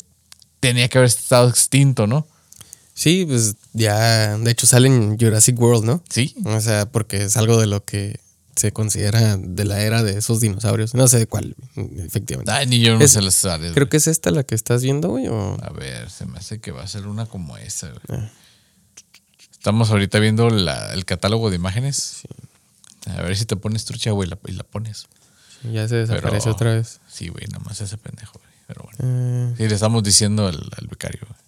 [0.59, 2.27] tenía que haber estado extinto, ¿no?
[2.95, 6.03] Sí, pues ya, de hecho sale en Jurassic World, ¿no?
[6.11, 6.35] Sí.
[6.45, 8.19] O sea, porque es algo de lo que
[8.57, 10.95] se considera de la era de esos dinosaurios.
[10.95, 11.55] No sé de cuál,
[12.05, 12.51] efectivamente.
[12.51, 13.47] Ay, ni yo no sé las.
[13.73, 15.29] Creo que es esta la que estás viendo, güey.
[15.29, 18.21] A ver, se me hace que va a ser una como esa, güey.
[18.21, 18.29] Ah.
[19.53, 22.23] Estamos ahorita viendo el catálogo de imágenes.
[22.23, 22.29] Sí.
[23.07, 25.07] A ver si te pones trucha, güey, y la pones.
[25.65, 27.01] ya se desaparece otra vez.
[27.09, 28.53] Sí, güey, nomás ese pendejo, güey.
[28.67, 28.99] Pero bueno.
[29.03, 29.55] Eh.
[29.57, 31.43] Sí, le estamos diciendo al, al becario, güey.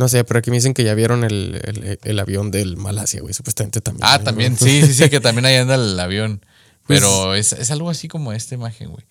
[0.00, 3.34] No sé, pero aquí me dicen que ya vieron el, avión del Malasia, güey.
[3.34, 4.06] Supuestamente también.
[4.08, 6.42] Ah, también, sí, sí, sí, que también ahí anda el avión.
[6.86, 9.04] Pues pero es, algo así como esta imagen, güey.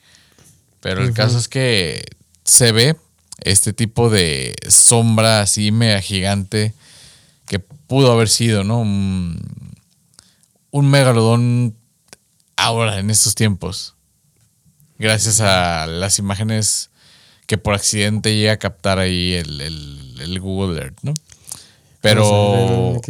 [0.80, 2.04] Pero el caso es que
[2.44, 2.96] se ve
[3.42, 6.74] este tipo de sombra así mega gigante
[7.46, 8.80] que pudo haber sido, ¿no?
[8.80, 9.40] Un,
[10.72, 11.76] un megalodón
[12.56, 13.96] ahora, en estos tiempos.
[14.98, 16.90] Gracias a las imágenes
[17.48, 21.14] que por accidente llega a captar ahí el, Google Earth, ¿no?
[22.02, 23.02] Pero.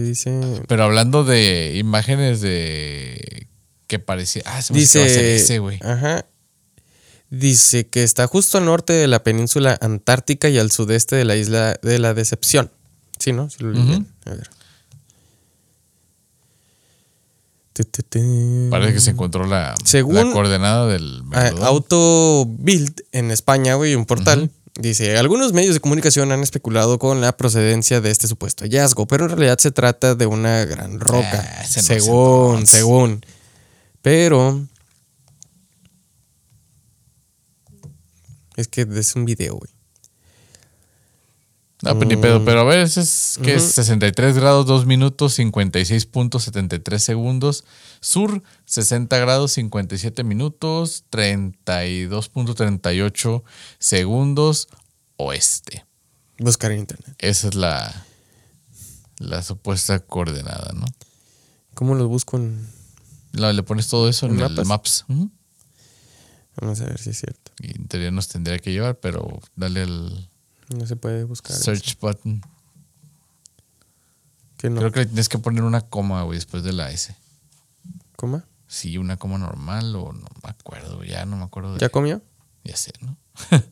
[0.68, 3.47] Pero hablando de imágenes de.
[3.88, 4.43] que parecía.
[4.45, 5.80] Ah, se me dice ese, güey.
[5.84, 6.26] Ajá.
[7.30, 11.36] Dice que está justo al norte de la península antártica y al sudeste de la
[11.36, 12.72] isla de la Decepción.
[13.20, 13.49] Sí, ¿no?
[13.60, 14.49] Lo A ver.
[18.69, 21.23] Parece que se encontró la, la coordenada del
[21.61, 24.51] Auto Build en España, güey, un portal.
[24.80, 29.25] Dice, algunos medios de comunicación han especulado con la procedencia de este supuesto hallazgo, pero
[29.25, 31.45] en realidad se trata de una gran roca.
[31.59, 33.21] Ah, según, según.
[34.01, 34.65] Pero...
[38.55, 39.71] Es que es un video, güey.
[41.82, 46.97] No, pues ni pedo, pero a ver, es que es 63 grados 2 minutos 56.73
[46.97, 47.63] segundos.
[48.01, 53.43] Sur, 60 grados 57 minutos 32.38
[53.77, 54.67] segundos.
[55.15, 55.86] Oeste.
[56.38, 57.15] Buscar en internet.
[57.17, 58.05] Esa es la,
[59.17, 60.86] la supuesta coordenada, ¿no?
[61.75, 62.67] ¿Cómo lo busco en...?
[63.32, 65.05] le pones todo eso en, el Maps.
[66.57, 67.53] Vamos a ver si es cierto.
[67.59, 70.28] Y en teoría nos tendría que llevar, pero dale al
[70.76, 71.55] no se puede buscar.
[71.55, 72.41] Search button.
[74.57, 77.15] Creo que tienes que poner una coma, güey, después de la S.
[78.17, 78.45] ¿Coma?
[78.67, 81.78] Sí, una coma normal o no me acuerdo, ya no me acuerdo.
[81.78, 82.22] ¿Ya comió?
[82.63, 83.17] Ya sé, ¿no?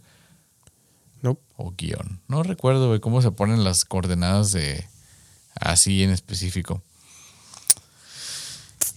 [1.21, 1.37] no.
[1.57, 2.21] O guion.
[2.27, 4.87] No recuerdo, güey, cómo se ponen las coordenadas de
[5.59, 6.81] así en específico.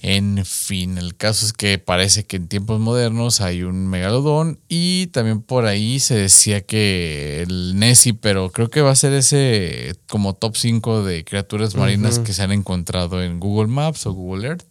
[0.02, 5.08] En fin, el caso es que parece que en tiempos modernos hay un megalodón y
[5.08, 9.94] también por ahí se decía que el Nessie, pero creo que va a ser ese
[10.08, 14.48] como top 5 de criaturas marinas que se han encontrado en Google Maps o Google
[14.48, 14.64] Earth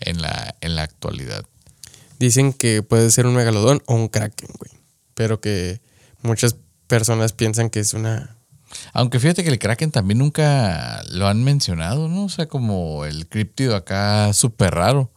[0.00, 1.44] en la, en la actualidad.
[2.18, 4.72] Dicen que puede ser un megalodón o un kraken, güey.
[5.12, 5.80] Pero que
[6.22, 6.56] muchas
[6.86, 8.33] personas piensan que es una
[8.92, 12.24] aunque fíjate que el Kraken también nunca lo han mencionado, ¿no?
[12.24, 15.10] O sea, como el críptido acá súper raro.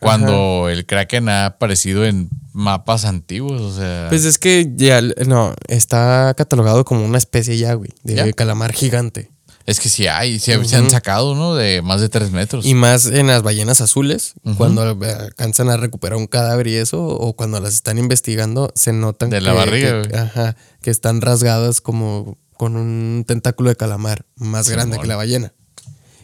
[0.00, 4.06] Cuando el Kraken ha aparecido en mapas antiguos, o sea.
[4.10, 9.30] Pues es que ya, no, está catalogado como una especie ya, güey, de calamar gigante.
[9.66, 11.54] Es que sí hay, sí, se han sacado, ¿no?
[11.54, 12.66] De más de tres metros.
[12.66, 17.34] Y más en las ballenas azules, cuando alcanzan a recuperar un cadáver y eso, o
[17.34, 22.36] cuando las están investigando, se notan de la barriga, que, ajá, que están rasgadas como
[22.64, 25.52] con un tentáculo de calamar más grande que la ballena.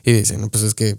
[0.02, 0.96] Y dicen, no, pues es que.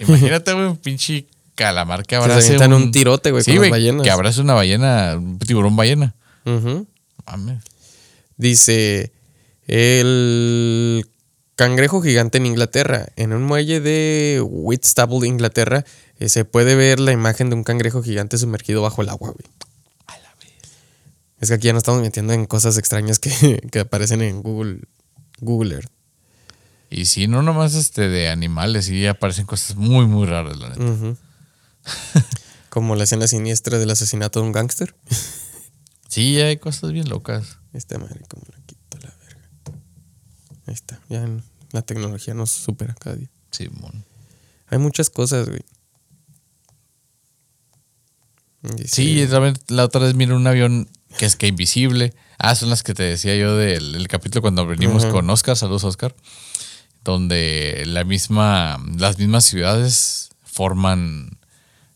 [0.00, 2.40] Imagínate, güey, un pinche calamar que abraza.
[2.40, 4.02] Se un, un tirote, güey, sí, con ballenas.
[4.02, 6.14] Que abraza una ballena, un tiburón ballena.
[8.38, 9.12] Dice,
[9.66, 11.04] el
[11.54, 13.08] cangrejo gigante en Inglaterra.
[13.16, 15.84] En un muelle de Whitstable, Inglaterra,
[16.18, 19.44] eh, se puede ver la imagen de un cangrejo gigante sumergido bajo el agua, güey.
[21.42, 24.82] Es que aquí ya nos estamos metiendo en cosas extrañas que, aparecen en Google,
[25.40, 25.90] Google Earth.
[26.88, 31.16] Y sí, no nomás este de animales, sí aparecen cosas muy, muy raras, la neta.
[32.70, 34.94] Como la escena siniestra del asesinato de un gángster.
[36.08, 37.58] sí, hay cosas bien locas.
[37.72, 39.48] Esta madre, como la quito la verga.
[40.66, 41.26] Ahí está, ya
[41.72, 43.30] la tecnología nos supera cada día.
[43.50, 43.68] Sí,
[44.68, 45.64] Hay muchas cosas, güey.
[48.86, 49.26] Sí,
[49.68, 50.88] la otra vez miré un avión
[51.18, 52.14] que es que invisible.
[52.38, 55.56] Ah, son las que te decía yo del capítulo cuando venimos con Oscar.
[55.56, 56.14] Saludos, Oscar.
[57.04, 61.38] Donde la misma, las mismas ciudades forman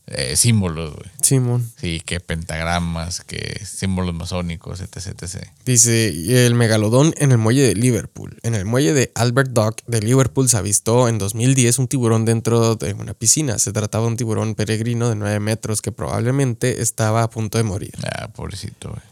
[0.09, 1.11] eh, símbolos, güey.
[1.21, 1.69] Simón.
[1.81, 5.49] Sí, que pentagramas, que símbolos masónicos, etc, etc.
[5.65, 8.39] Dice, el megalodón en el muelle de Liverpool.
[8.45, 12.77] En el muelle de Albert Dock de Liverpool se avistó en 2010 un tiburón dentro
[12.77, 13.59] de una piscina.
[13.59, 17.65] Se trataba de un tiburón peregrino de 9 metros que probablemente estaba a punto de
[17.65, 17.95] morir.
[18.05, 19.03] Ah, pobrecito, güey.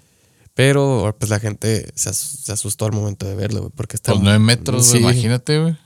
[0.55, 4.14] Pero pues la gente se, asustó al momento de verlo, güey, porque estaba...
[4.14, 5.76] Los 9 metros, imagínate, güey.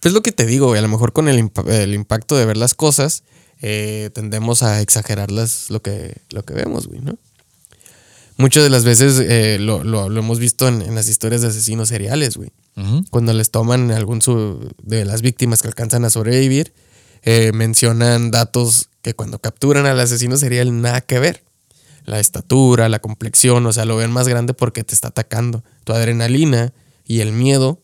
[0.00, 2.56] Pues lo que te digo, güey, a lo mejor con el, el impacto de ver
[2.56, 3.24] las cosas
[3.60, 7.18] eh, tendemos a exagerarlas lo que, lo que vemos, güey, ¿no?
[8.36, 9.82] Muchas de las veces eh, lo,
[10.16, 12.52] hemos visto en, las historias de asesinos seriales, güey.
[13.10, 14.20] Cuando les toman algún
[14.84, 16.72] de las víctimas que alcanzan a sobrevivir,
[17.22, 21.42] eh, mencionan datos que cuando capturan al asesino serial nada que ver.
[22.04, 25.64] La estatura, la complexión, o sea, lo ven más grande porque te está atacando.
[25.82, 26.72] Tu adrenalina
[27.04, 27.82] y el miedo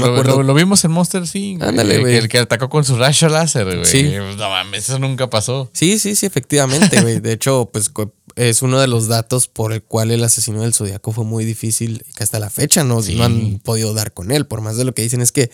[0.00, 2.16] lo, vimos en Monster sí Ándale, güey.
[2.16, 3.84] El, que atacó con su rayo láser, güey.
[3.84, 4.12] Sí.
[4.36, 5.70] No mames, eso nunca pasó.
[5.72, 7.20] Sí, sí, sí, efectivamente, güey.
[7.20, 7.90] De hecho, pues
[8.36, 12.04] es uno de los datos por el cual el asesino del zodiaco fue muy difícil
[12.08, 14.46] y que hasta la fecha no, no han podido dar con él.
[14.46, 15.50] Por más de lo que dicen es que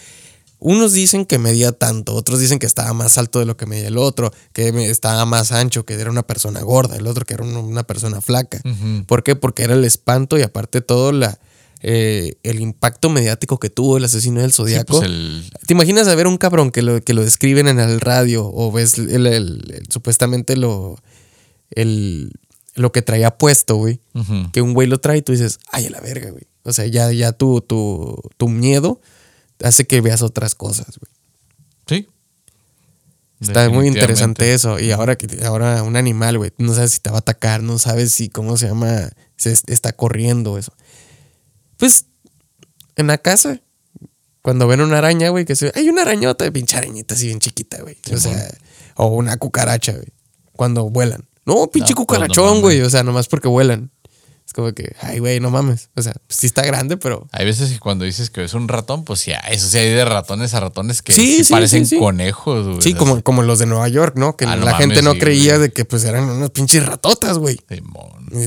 [0.60, 3.88] unos dicen que medía tanto, otros dicen que estaba más alto de lo que medía
[3.88, 7.44] el otro, que estaba más ancho, que era una persona gorda, el otro que era
[7.44, 8.60] una persona flaca.
[9.06, 9.36] ¿Por qué?
[9.36, 11.38] Porque era el espanto y aparte todo la
[11.80, 14.98] eh, el impacto mediático que tuvo el asesino del Zodíaco.
[14.98, 18.50] Pues ¿Te imaginas a ver un cabrón que lo, que lo describen en el radio
[18.52, 20.98] o ves el, supuestamente lo,
[21.70, 22.32] el,
[22.74, 24.00] lo que traía puesto, güey?
[24.52, 26.44] Que un güey lo trae y tú dices, ay, a la verga, güey.
[26.64, 29.00] O sea, ya, ya tu, tu, tu miedo
[29.62, 31.12] hace que veas otras cosas, güey.
[31.86, 32.08] Sí.
[33.40, 34.80] Está muy interesante eso.
[34.80, 37.78] Y ahora que ahora un animal, güey, no sabes si te va a atacar, no
[37.78, 39.10] sabes si, ¿cómo se llama?
[39.36, 40.72] Se está corriendo eso.
[41.78, 42.06] Pues
[42.96, 43.62] en la casa,
[44.42, 47.38] cuando ven una araña, güey, que se hay una arañota de pinche arañita así bien
[47.38, 47.96] chiquita, güey.
[48.12, 48.50] o sea,
[48.96, 50.12] o una cucaracha, güey.
[50.52, 51.26] Cuando vuelan.
[51.46, 52.82] No, pinche cucarachón, güey.
[52.82, 53.90] o sea, nomás porque vuelan.
[54.48, 55.90] Es como que, ay, güey, no mames.
[55.94, 57.28] O sea, sí está grande, pero.
[57.32, 60.06] Hay veces que cuando dices que es un ratón, pues ya, eso sí hay de
[60.06, 62.80] ratones a ratones que sí, parecen conejos, güey.
[62.80, 64.36] Sí, como, como los de Nueva York, ¿no?
[64.36, 67.60] Que ah, la gente no creía de que pues eran unas pinches ratotas, güey.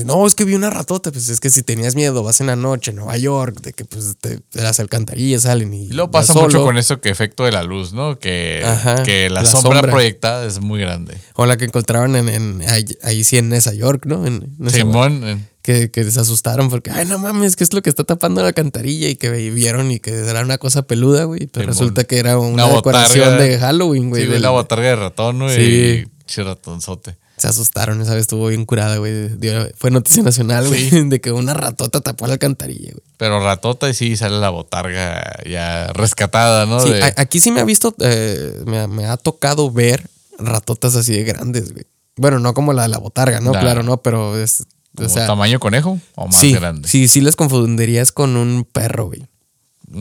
[0.04, 1.12] No, es que vi una ratota.
[1.12, 3.84] Pues es que si tenías miedo, vas en la noche a Nueva York, de que
[3.84, 5.84] pues te, las alcantarillas salen y.
[5.84, 8.18] Y luego pasa mucho con eso que efecto de la luz, ¿no?
[8.18, 8.66] Que,
[9.04, 11.16] que la, sombra, proyectada es muy grande.
[11.34, 12.60] O la que encontraron en,
[13.02, 14.26] ahí, sí en Nueva York, ¿no?
[14.26, 18.04] En, Simón que, que se asustaron porque, ay, no mames, ¿qué es lo que está
[18.04, 19.08] tapando la cantarilla?
[19.08, 21.46] Y que vieron y que era una cosa peluda, güey.
[21.46, 24.26] Pero resulta que era una, decoración de Halloween, güey.
[24.26, 26.06] Sí, una botarga de ratón, güey.
[26.26, 26.42] Sí.
[26.42, 27.16] ratonzote.
[27.36, 29.30] Se asustaron, esa vez estuvo bien curada, güey.
[29.76, 33.04] Fue noticia nacional, güey, de que una ratota tapó la alcantarilla, güey.
[33.16, 36.80] Pero ratota y sí sale la botarga ya rescatada, ¿no?
[36.80, 40.08] Sí, aquí sí me ha visto, eh, me, me, ha tocado ver
[40.38, 41.86] ratotas así de grandes, güey.
[42.16, 43.52] Bueno, no como la de la botarga, ¿no?
[43.52, 44.64] Claro, no, pero es
[44.98, 46.88] o sea, ¿Tamaño conejo o más grande?
[46.88, 49.26] Sí, sí les confundirías con un perro, güey.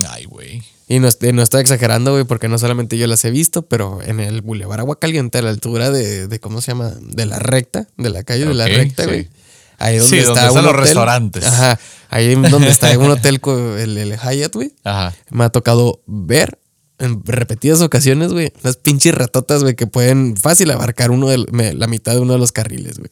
[0.09, 0.63] Ay, güey.
[0.87, 4.19] Y no, no estoy exagerando, güey, porque no solamente yo las he visto, pero en
[4.19, 6.91] el Boulevard Agua Caliente, a la altura de, de ¿cómo se llama?
[6.99, 9.29] De la recta, de la calle de la recta, güey.
[9.77, 11.45] Ahí donde sí, está donde están los restaurantes.
[11.45, 11.79] Ajá.
[12.09, 13.39] Ahí donde está un hotel,
[13.79, 14.73] el, el Hyatt, güey.
[14.83, 15.13] Ajá.
[15.29, 16.59] Me ha tocado ver
[17.01, 21.87] en repetidas ocasiones, güey, unas pinches ratotas, güey, que pueden fácil abarcar uno de, la
[21.87, 23.09] mitad de uno de los carriles, güey.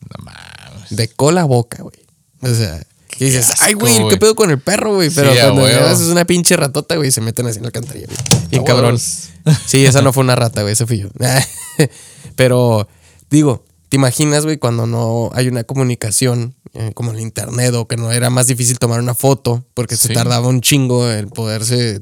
[0.00, 0.51] No mames.
[0.96, 1.94] De cola a boca, güey.
[2.42, 2.82] O sea.
[3.18, 4.18] Y dices, asco, ay, güey, ¿qué güey".
[4.18, 5.10] pedo con el perro, güey?
[5.10, 8.40] Pero Sí, cuando es una pinche ratota, güey, se meten así en la alcantarilla, güey.
[8.50, 8.98] Bien cabrón.
[9.66, 11.08] Sí, esa no fue una rata, güey, ese fui yo.
[12.36, 12.88] Pero,
[13.30, 17.96] digo, ¿te imaginas, güey, cuando no hay una comunicación eh, como el internet o que
[17.96, 22.00] no era más difícil tomar una foto porque se tardaba un chingo en poderse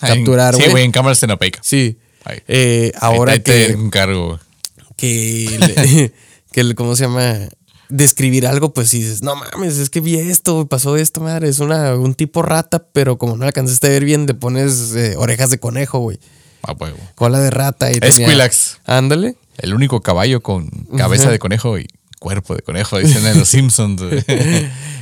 [0.00, 0.70] Ay, capturar, Sí, güey?
[0.72, 1.60] güey, en cámara estenopeica.
[1.62, 1.98] Sí.
[2.24, 2.40] Ay.
[2.48, 4.40] Eh, ahora Ahí te- que, encargo.
[4.96, 6.12] que, le-
[6.52, 7.36] que el- ¿cómo se llama?
[7.90, 11.58] Describir algo, pues si dices, no mames, es que vi esto, pasó esto, madre, es
[11.58, 15.50] una, un tipo rata, pero como no alcanzaste a ver bien, le pones eh, orejas
[15.50, 16.18] de conejo, güey,
[16.62, 16.96] A huevo.
[17.16, 18.78] cola de rata y tenía- Squillax.
[18.86, 19.36] Ándale.
[19.58, 21.86] El único caballo con cabeza de conejo y
[22.20, 24.00] cuerpo de conejo, dicen en los Simpsons.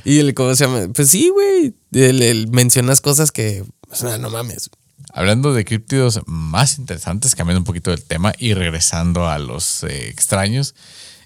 [0.04, 0.86] Y el, ¿cómo se llama?
[0.94, 4.70] Pues sí, güey, el- el- mencionas cosas que, o sea, no mames.
[5.12, 10.08] Hablando de críptidos más interesantes, cambiando un poquito del tema y regresando a los eh,
[10.08, 10.74] extraños,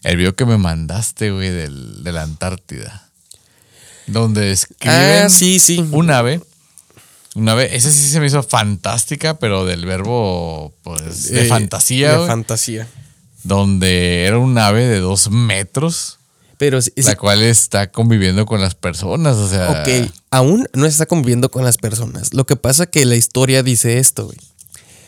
[0.02, 3.08] el video que me mandaste, güey, del, de la Antártida.
[4.06, 5.84] Donde describen Ah, sí, sí.
[5.92, 6.40] un ave.
[7.34, 12.18] Un ave, esa sí se me hizo fantástica, pero del verbo, pues, de Eh, fantasía,
[12.18, 12.86] De fantasía.
[13.42, 16.18] donde era un ave de dos metros,
[16.58, 19.70] Pero sí, sí, la cual está conviviendo con las personas, o sea...
[19.70, 22.34] Ok, aún no está conviviendo con las personas.
[22.34, 24.38] Lo que pasa que la historia dice esto, güey.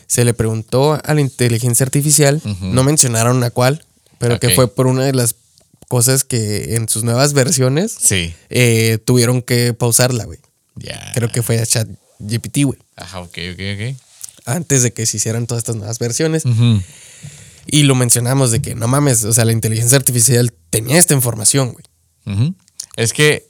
[0.07, 3.85] Se le preguntó a la inteligencia artificial, no mencionaron a cuál,
[4.19, 5.35] pero que fue por una de las
[5.87, 10.39] cosas que en sus nuevas versiones Sí, eh, tuvieron que pausarla, güey.
[10.75, 11.11] ya.
[11.13, 12.79] Creo que fue a ChatGPT, güey.
[12.95, 13.95] Ajá, ok, ok, ok.
[14.45, 16.43] Antes de que se hicieran todas estas nuevas versiones.
[17.67, 21.73] Y lo mencionamos de que no mames, o sea, la inteligencia artificial tenía esta información,
[21.73, 22.53] güey.
[22.95, 23.47] Es que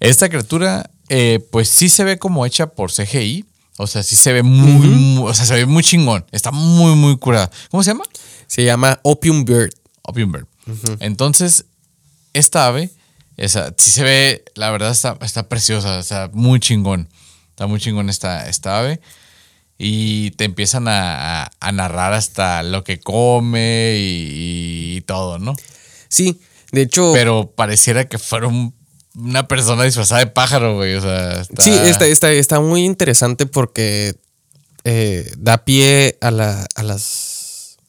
[0.00, 3.44] esta criatura, eh, pues sí se ve como hecha por CGI.
[3.76, 6.26] O sea, sí se ve muy, muy- o sea, se ve muy chingón.
[6.32, 7.48] Está muy, muy curada.
[7.70, 8.04] ¿Cómo se llama?
[8.48, 9.70] Se llama Opium Bird.
[10.08, 10.46] Opium Bird.
[11.00, 11.64] Entonces,
[12.32, 12.90] esta ave,
[13.36, 17.08] esa, sí se ve, la verdad está, está preciosa, está muy chingón.
[17.50, 19.00] Está muy chingón esta, esta ave.
[19.78, 25.54] Y te empiezan a, a- a narrar hasta lo que come y, y todo, ¿no?
[26.08, 26.40] Sí,
[26.72, 27.12] de hecho.
[27.14, 28.74] Pero pareciera que fuera un-
[29.14, 30.94] una persona disfrazada de pájaro, güey.
[30.96, 34.16] O sea, está- Sí, está, está, está muy interesante porque
[34.84, 37.37] eh, da pie a, la- a las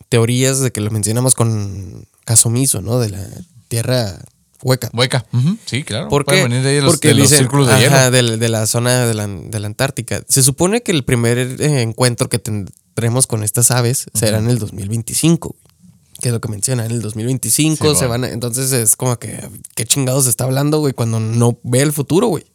[0.09, 2.99] teorías de que lo mencionamos con Casomiso, ¿no?
[2.99, 3.27] De la
[3.67, 4.19] tierra
[4.61, 4.89] hueca.
[4.93, 5.25] Hueca.
[5.31, 6.09] Ujú, Sí, claro.
[6.09, 6.49] ¿Por Pueden qué?
[6.49, 8.11] venir de ahí los, Porque de los dicen, círculos de ajá, hielo.
[8.11, 10.21] De, la- de la zona de la, de la Antártica.
[10.27, 14.59] Se supone que el primer eh, encuentro que tendremos con estas aves será en el
[14.59, 15.49] 2025.
[15.49, 15.59] güey.
[16.21, 18.11] Que es lo que menciona, en el 2025 Sí, se va.
[18.17, 20.93] van a- Entonces es como que, ¿qué chingados está hablando, güey?
[20.93, 22.45] Cuando no ve el futuro, güey.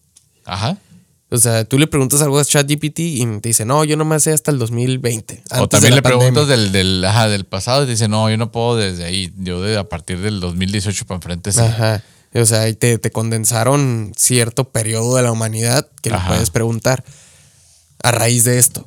[0.44, 0.76] Ajá.
[1.30, 4.32] O sea, tú le preguntas algo a ChatGPT y te dice, no, yo nomás sé
[4.32, 5.42] hasta el 2020.
[5.58, 6.56] O también le preguntas pandemia".
[6.56, 9.32] del, del, ajá, del pasado y te dice, no, yo no puedo desde ahí.
[9.38, 11.60] Yo de, a partir del 2018 para enfrente sí.
[11.60, 12.02] Ajá.
[12.34, 16.28] O sea, y te, te condensaron cierto periodo de la humanidad que le Ajá.
[16.28, 17.04] puedes preguntar
[18.02, 18.86] a raíz de esto.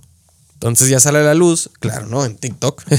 [0.53, 2.25] Entonces ya sale a la luz, claro, ¿no?
[2.25, 2.83] En TikTok.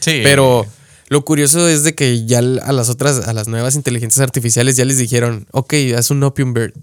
[0.00, 0.20] Sí.
[0.22, 0.66] Pero
[1.08, 4.84] lo curioso es de que ya a las otras, a las nuevas inteligencias artificiales ya
[4.84, 6.74] les dijeron, ok, haz un Opium Bird.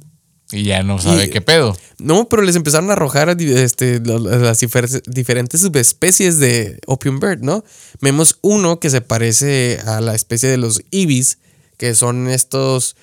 [0.52, 1.78] Y ya no sabe Y- qué pedo.
[1.98, 7.64] No, pero les empezaron a arrojar este, las difer- diferentes subespecies de Opium Bird, ¿no?
[8.02, 11.38] Vemos uno que se parece a la especie de los ibis,
[11.78, 12.96] que son estos,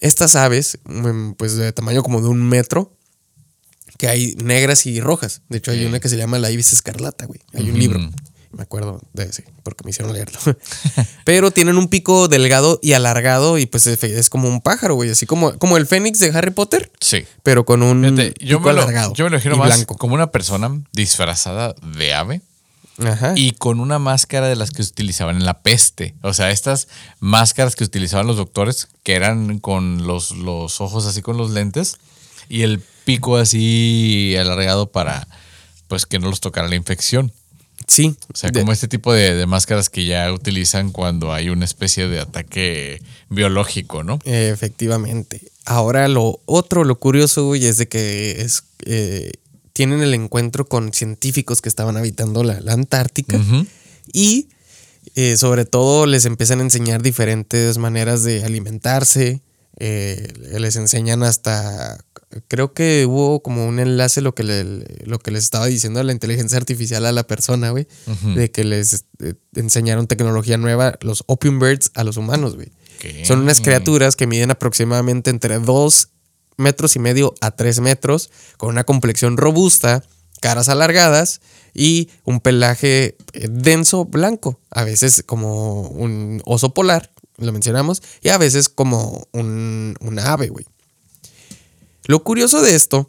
[0.00, 2.94] estas aves, mm, pues de tamaño como de un metro,
[3.98, 5.42] que hay negras y rojas.
[5.48, 7.40] De hecho, hay una que se llama la ibis escarlata, güey.
[7.52, 8.00] Hay un libro.
[8.58, 10.36] Me acuerdo de ese, porque me hicieron leerlo.
[11.24, 15.10] Pero tienen un pico delgado y alargado y pues es como un pájaro, güey.
[15.10, 17.24] Así como, como el fénix de Harry Potter Sí.
[17.44, 19.96] pero con un Fíjate, yo, pico me lo, alargado yo me lo imagino más blanco.
[19.96, 22.40] como una persona disfrazada de ave
[22.98, 23.34] Ajá.
[23.36, 26.16] y con una máscara de las que se utilizaban en la peste.
[26.22, 26.88] O sea, estas
[27.20, 31.98] máscaras que utilizaban los doctores, que eran con los, los ojos así con los lentes
[32.48, 35.28] y el pico así alargado para
[35.86, 37.32] pues que no los tocara la infección.
[37.88, 38.14] Sí.
[38.32, 41.64] O sea, de- como este tipo de, de máscaras que ya utilizan cuando hay una
[41.64, 44.20] especie de ataque biológico, ¿no?
[44.24, 45.42] efectivamente.
[45.64, 49.32] Ahora lo otro, lo curioso, güey, es de que es eh,
[49.72, 53.38] tienen el encuentro con científicos que estaban habitando la, la Antártica
[54.12, 54.48] y
[55.14, 59.40] eh, sobre todo les empiezan a enseñar diferentes maneras de alimentarse.
[59.80, 61.98] eh, les enseñan hasta
[62.48, 66.12] creo que hubo como un enlace lo que le- lo que les estaba diciendo la
[66.12, 67.86] inteligencia artificial a la persona, güey,
[68.34, 72.70] de que les eh, enseñaron tecnología nueva, los opium birds a los humanos, güey.
[73.24, 76.08] Son unas criaturas que miden aproximadamente entre 2
[76.56, 80.02] metros y medio a 3 metros, con una complexión robusta,
[80.40, 81.40] caras alargadas
[81.74, 88.30] y un pelaje eh, denso blanco, a veces como un oso polar, lo mencionamos, y
[88.30, 90.66] a veces como un, una ave, güey.
[92.08, 93.08] Lo curioso de esto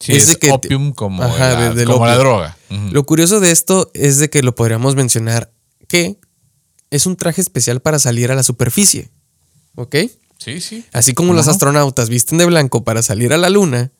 [0.00, 2.56] Sí, es es, de que- opium como, Ajá, la, como la droga.
[2.90, 5.52] Lo curioso de esto es de que lo podríamos mencionar
[5.88, 6.18] que
[6.90, 9.10] es un traje especial para salir a la superficie.
[9.76, 9.96] ¿Ok?
[10.38, 10.84] Sí, sí.
[10.92, 13.90] Así como ¿Cómo los astronautas visten de blanco para salir a la luna,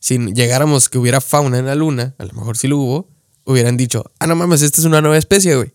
[0.00, 3.08] si llegáramos que hubiera fauna en la luna, a lo mejor sí lo hubo,
[3.44, 5.72] hubieran dicho, ah, no mames, esta es una nueva especie, güey.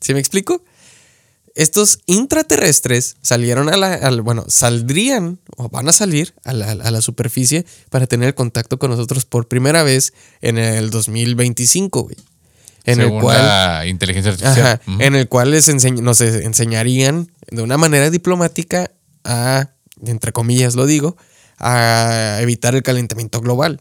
[0.00, 0.62] ¿Sí me explico?
[1.58, 6.90] Estos intraterrestres salieron a la, al- bueno, saldrían o van a salir a la, a
[6.92, 12.16] la superficie para tener contacto con nosotros por primera vez en el 2025, güey.
[12.84, 14.66] En Según el cual, la inteligencia artificial.
[14.66, 18.92] ajá, en el cual les enseñ- nos eh, enseñarían de una manera diplomática
[19.24, 19.70] a,
[20.06, 21.16] entre comillas lo digo,
[21.58, 23.80] a evitar el calentamiento global.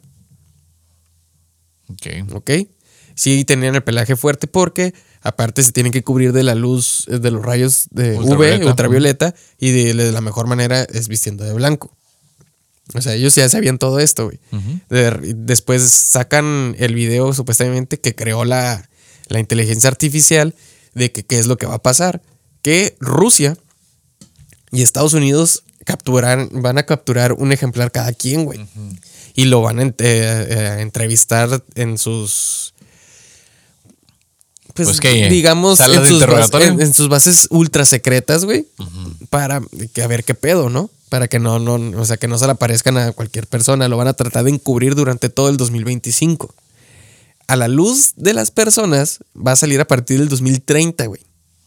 [1.90, 2.34] Ok.
[2.34, 2.52] ¿ok?
[3.16, 4.94] Sí tenían el pelaje fuerte porque
[5.28, 9.36] aparte se tienen que cubrir de la luz, eh, de los rayos de UV, Ultravioleta.
[9.60, 11.92] y de, de la mejor manera es vistiendo de blanco.
[12.94, 14.40] O sea, ellos ya sabían todo esto, güey.
[14.90, 18.90] De- después sacan el video supuestamente que creó la,
[19.28, 20.56] la inteligencia artificial
[20.94, 22.22] de que qué es lo que va a pasar.
[22.62, 23.58] Que Rusia
[24.72, 28.66] y Estados Unidos capturan, van a capturar un ejemplar cada quien, güey.
[29.36, 32.74] Y lo van a eh, eh, a entrevistar en sus...
[34.78, 35.28] Pues, Pues, ¿qué?
[35.30, 36.68] digamos, ¿Salas en sus, bas- interrogatorio?
[36.68, 38.66] en- en sus bases ultra secretas, güey.
[39.30, 39.62] Para
[39.94, 40.90] que a ver qué pedo, ¿no?
[41.10, 43.88] Para que no, no, o sea, que no se le aparezcan a cualquier persona.
[43.88, 46.54] Lo van a tratar de encubrir durante todo el 2025.
[47.48, 51.22] A la luz de las personas va a salir a partir del 2030, güey.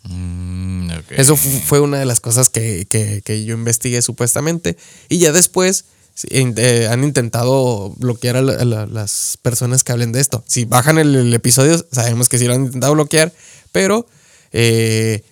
[0.05, 0.91] Mm.
[1.11, 4.77] Eso fu- fue una de las cosas que, que- que yo investigué supuestamente.
[5.09, 5.85] Y ya después
[6.21, 10.43] sí, eh, han intentado bloquear a, la- a la- las personas que hablen de esto.
[10.47, 13.33] Si bajan el, el episodio, sabemos que sí lo han intentado bloquear,
[13.73, 14.07] pero
[14.53, 15.23] eh,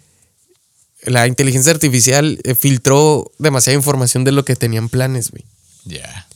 [1.02, 5.44] la inteligencia artificial eh, filtró demasiada información de lo que tenían planes, güey.
[5.84, 6.26] Ya.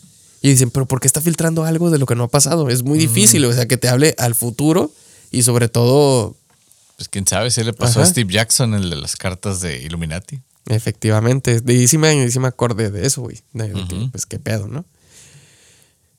[0.41, 2.69] Y dicen, pero ¿por qué está filtrando algo de lo que no ha pasado?
[2.69, 4.91] Es muy difícil, o sea, que te hable al futuro
[5.31, 6.37] y sobre todo,
[6.97, 8.07] Pues quién sabe si le pasó a.
[8.07, 10.41] Steve Jackson, el de las cartas de Illuminati.
[10.67, 13.41] Efectivamente, y sí me, sí me acordé de eso, güey.
[14.13, 14.85] Pues qué pedo, ¿no?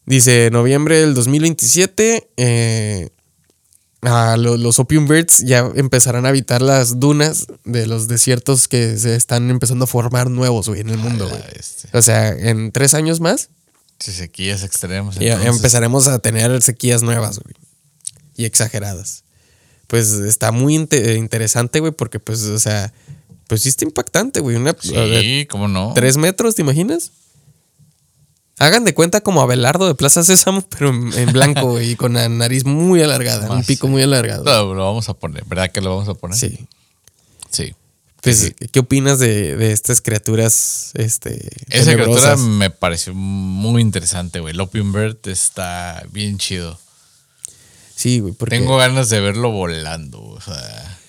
[0.06, 3.10] Dice, noviembre del 2027, eh,
[4.02, 8.98] a lo- los Opium Birds ya empezarán a habitar las dunas de los desiertos que
[8.98, 11.42] se están empezando a formar nuevos, güey, en el mundo, güey.
[11.94, 13.50] O sea, en tres años más
[14.00, 15.16] Sí, sequías extremas.
[15.16, 15.56] Ya entonces.
[15.56, 17.56] empezaremos a tener sequías nuevas, güey.
[18.36, 19.24] Y exageradas.
[19.88, 22.92] Pues está muy inte- interesante, güey, porque pues, o sea,
[23.48, 24.56] pues sí está impactante, güey.
[24.56, 25.94] Una, ver, Sí, cómo no.
[25.94, 27.12] ¿Tres metros, te imaginas?
[28.60, 32.14] Hagan de cuenta como Abelardo de Plaza Sésamo, pero en, en blanco, güey, y con
[32.14, 34.44] la nariz muy alargada, un Más, pico muy alargado.
[34.44, 36.38] No, lo vamos a poner, ¿verdad que lo vamos a poner?
[36.38, 36.68] Sí.
[37.50, 37.74] Sí.
[38.22, 38.54] Pues, Sí.
[38.72, 44.54] ¿qué opinas de, de estas criaturas, este, Esa criatura me pareció muy interesante, güey.
[44.54, 46.80] El Opium Bird está bien chido.
[47.96, 48.58] Sí, güey, porque...
[48.58, 50.22] Tengo ganas de verlo volando.
[50.22, 51.00] O sea,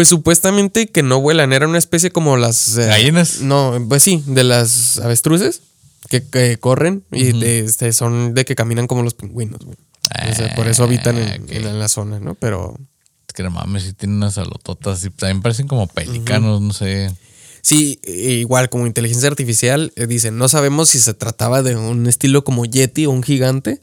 [0.00, 2.74] Pues supuestamente que no vuelan, era una especie como las...
[2.78, 3.42] eh, ¿Gallinas?
[3.42, 5.60] No, pues sí, de las avestruces
[6.08, 9.76] que, que corren y de- este, son de que caminan como los pingüinos, güey.
[10.30, 12.34] O sea, por eso habitan en, Ah, en la zona, ¿no?
[12.34, 12.78] Pero
[13.28, 15.04] es que no mames, sí tienen unas alototas.
[15.04, 17.14] Y también parecen como pelicanos, no sé.
[17.60, 22.06] sí, e- igual como inteligencia artificial, eh, dicen, no sabemos si se trataba de un
[22.06, 23.82] estilo como Yeti o un gigante,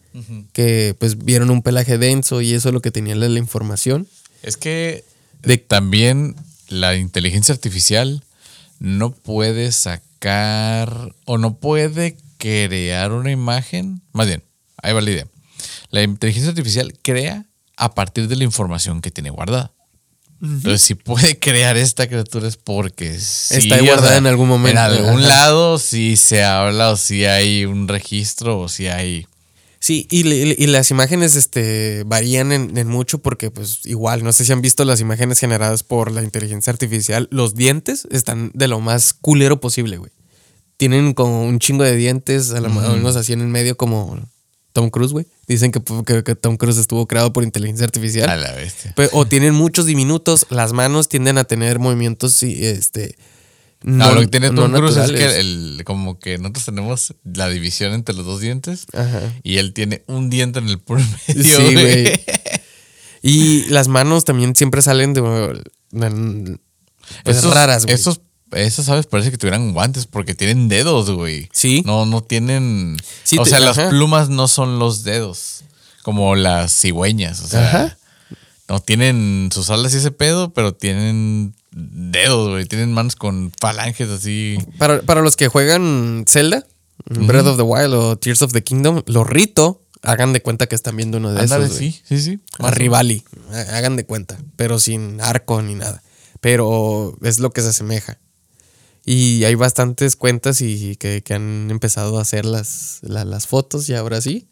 [0.52, 4.08] que pues vieron un pelaje denso y eso es lo que tenía la, la información.
[4.42, 5.06] Es que
[5.42, 6.36] De- también
[6.68, 8.24] la inteligencia artificial
[8.80, 14.02] no puede sacar o no puede crear una imagen.
[14.14, 14.44] Más bien,
[14.82, 15.28] ahí va la idea.
[15.90, 17.46] La inteligencia artificial crea
[17.78, 19.72] a partir de la información que tiene guardada.
[20.40, 24.70] Entonces, si puede crear esta criatura es porque sí, Está ahí guardada en algún momento.
[24.80, 25.28] En algún Ajá.
[25.28, 29.26] lado sí se habla o si hay un registro o si hay...
[29.88, 30.28] Sí, y,
[30.62, 34.60] y las imágenes este, varían en, en mucho porque, pues, igual, no sé si han
[34.62, 37.30] visto las imágenes generadas por la inteligencia artificial.
[37.32, 40.12] Los dientes están de lo más culero posible, güey.
[40.76, 44.20] Tienen como un chingo de dientes, a lo mejor unos así en el medio como
[44.74, 45.26] Tom Cruise, güey.
[45.48, 48.30] Dicen que, que- que Tom Cruise estuvo creado por inteligencia artificial.
[48.30, 48.92] A la bestia.
[48.94, 53.16] Pe- o tienen muchos diminutos, las manos tienden a tener movimientos, este...
[53.84, 57.48] No, lo que tiene no Tom Cruise es que el, como que nosotros tenemos la
[57.48, 59.22] división entre los dos dientes Ajá.
[59.44, 61.58] y él tiene un diente en el puro medio.
[61.58, 62.20] Sí, güey.
[63.22, 65.22] Y las manos también siempre salen de.
[65.22, 65.60] pues,
[67.38, 67.96] Esos, raras, güey.
[67.96, 68.22] Esos,
[68.52, 69.08] esos, ¿sabes?
[69.08, 71.50] Parece que tuvieran guantes porque tienen dedos, güey.
[71.52, 71.82] Sí.
[71.86, 72.98] No, no tienen.
[73.24, 73.90] Sí, o te- sea, las ajá.
[73.90, 75.64] plumas no son los dedos.
[76.04, 77.42] Como las cigüeñas.
[77.42, 77.98] O sea, Ajá.
[78.70, 82.66] no tienen sus alas y ese pedo, pero tienen dedos, güey.
[82.66, 84.58] Tienen manos con falanges así.
[84.78, 86.66] Para, para los que juegan Zelda,
[87.06, 90.76] Breath of the Wild o Tears of the Kingdom, lo rito, hagan de cuenta que
[90.76, 91.58] están viendo uno de esos.
[91.70, 91.92] güey.
[91.92, 92.40] sí, sí, sí.
[92.60, 96.02] A Rivali, ha- hagan de cuenta, pero sin arco ni nada.
[96.42, 98.20] Pero es lo que se asemeja.
[99.06, 103.88] Y hay bastantes cuentas y que, que han empezado a hacer las, la- las fotos
[103.90, 104.48] y ahora sí,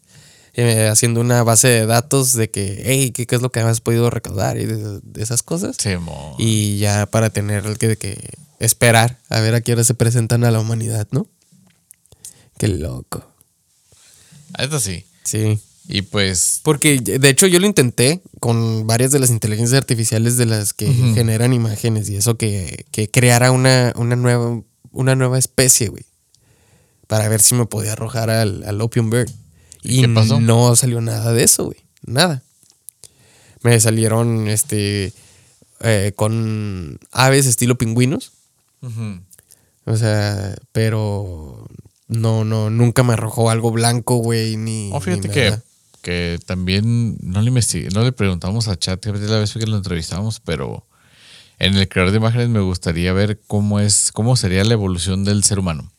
[0.58, 3.82] eh, haciendo una base de datos de que, hey, ¿qué, qué es lo que has
[3.82, 5.76] podido recaudar y de, de esas cosas.
[5.78, 6.36] Simón.
[6.38, 8.18] Y ya para tener que, que
[8.60, 11.28] esperar a ver a qué hora se presentan a la humanidad, ¿no?
[12.58, 13.26] Qué loco.
[14.58, 15.06] Esto sí.
[15.26, 15.60] Sí.
[15.88, 20.46] Y pues, Porque de hecho yo lo intenté con varias de las inteligencias artificiales de
[20.46, 25.90] las que generan imágenes y eso que, que creara una, una, nueva, una nueva especie,
[25.90, 26.06] güey.
[27.08, 29.30] Para ver si me podía arrojar al, al Opium Bird.
[29.86, 30.40] ¿Y qué pasó?
[30.40, 31.78] no salió nada de eso, güey.
[32.06, 32.44] Nada.
[33.62, 35.14] Me salieron este
[35.82, 38.32] eh, con aves estilo pingüinos.
[39.86, 41.68] O sea, pero
[42.08, 44.92] no, no, nunca me arrojó algo blanco, güey, ni.
[44.94, 45.58] Oh, fíjate ni que,
[46.02, 50.40] que también no le investigué, no le preguntamos a Chat la vez que lo entrevistamos,
[50.40, 50.86] pero
[51.58, 55.44] en el creador de imágenes me gustaría ver cómo es, cómo sería la evolución del
[55.44, 55.92] ser humano.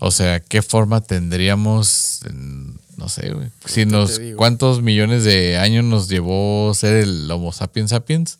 [0.00, 3.48] O sea, qué forma tendríamos, en- no sé, güey.
[3.64, 8.38] Si nos, cuántos millones de años nos llevó ser el Homo sapiens sapiens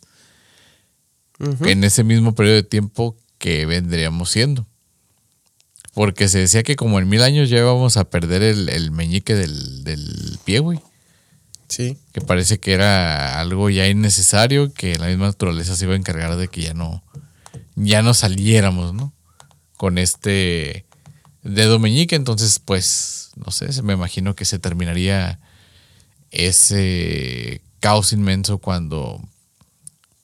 [1.61, 4.65] en ese mismo periodo de tiempo que vendríamos siendo.
[5.93, 9.33] Porque se decía que como en mil años ya íbamos a perder el, el meñique
[9.33, 10.79] del, del pie, güey.
[11.67, 11.97] Sí.
[12.11, 16.35] Que parece que era algo ya innecesario, que la misma naturaleza se iba a encargar
[16.35, 17.03] de que ya no,
[17.75, 19.13] ya no saliéramos, ¿no?
[19.77, 20.85] Con este
[21.43, 22.15] dedo meñique.
[22.15, 25.39] Entonces, pues, no sé, me imagino que se terminaría
[26.31, 29.21] ese caos inmenso cuando,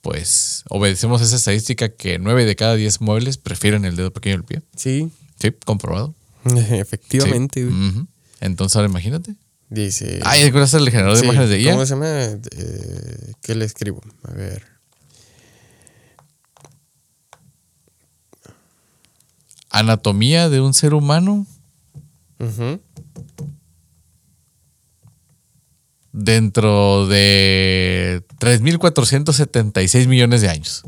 [0.02, 4.46] pues, obedecemos esa estadística que nueve de cada diez muebles prefieren el dedo pequeño del
[4.46, 4.62] pie.
[4.76, 5.12] Sí.
[5.40, 6.14] Sí, comprobado.
[6.46, 8.06] Efectivamente, Sí.
[8.40, 9.36] Entonces, ahora imagínate.
[9.70, 10.20] Dice.
[10.26, 11.72] Ay, ¿recuerdas el generador de sí, imágenes de IA?
[11.74, 12.08] ¿Cómo se llama?
[12.10, 14.02] Eh, ¿Qué le escribo?
[14.24, 14.66] A ver.
[19.70, 21.46] Anatomía de un ser humano
[22.42, 22.80] Ujú.
[26.14, 30.84] dentro de 3.476 millones de años.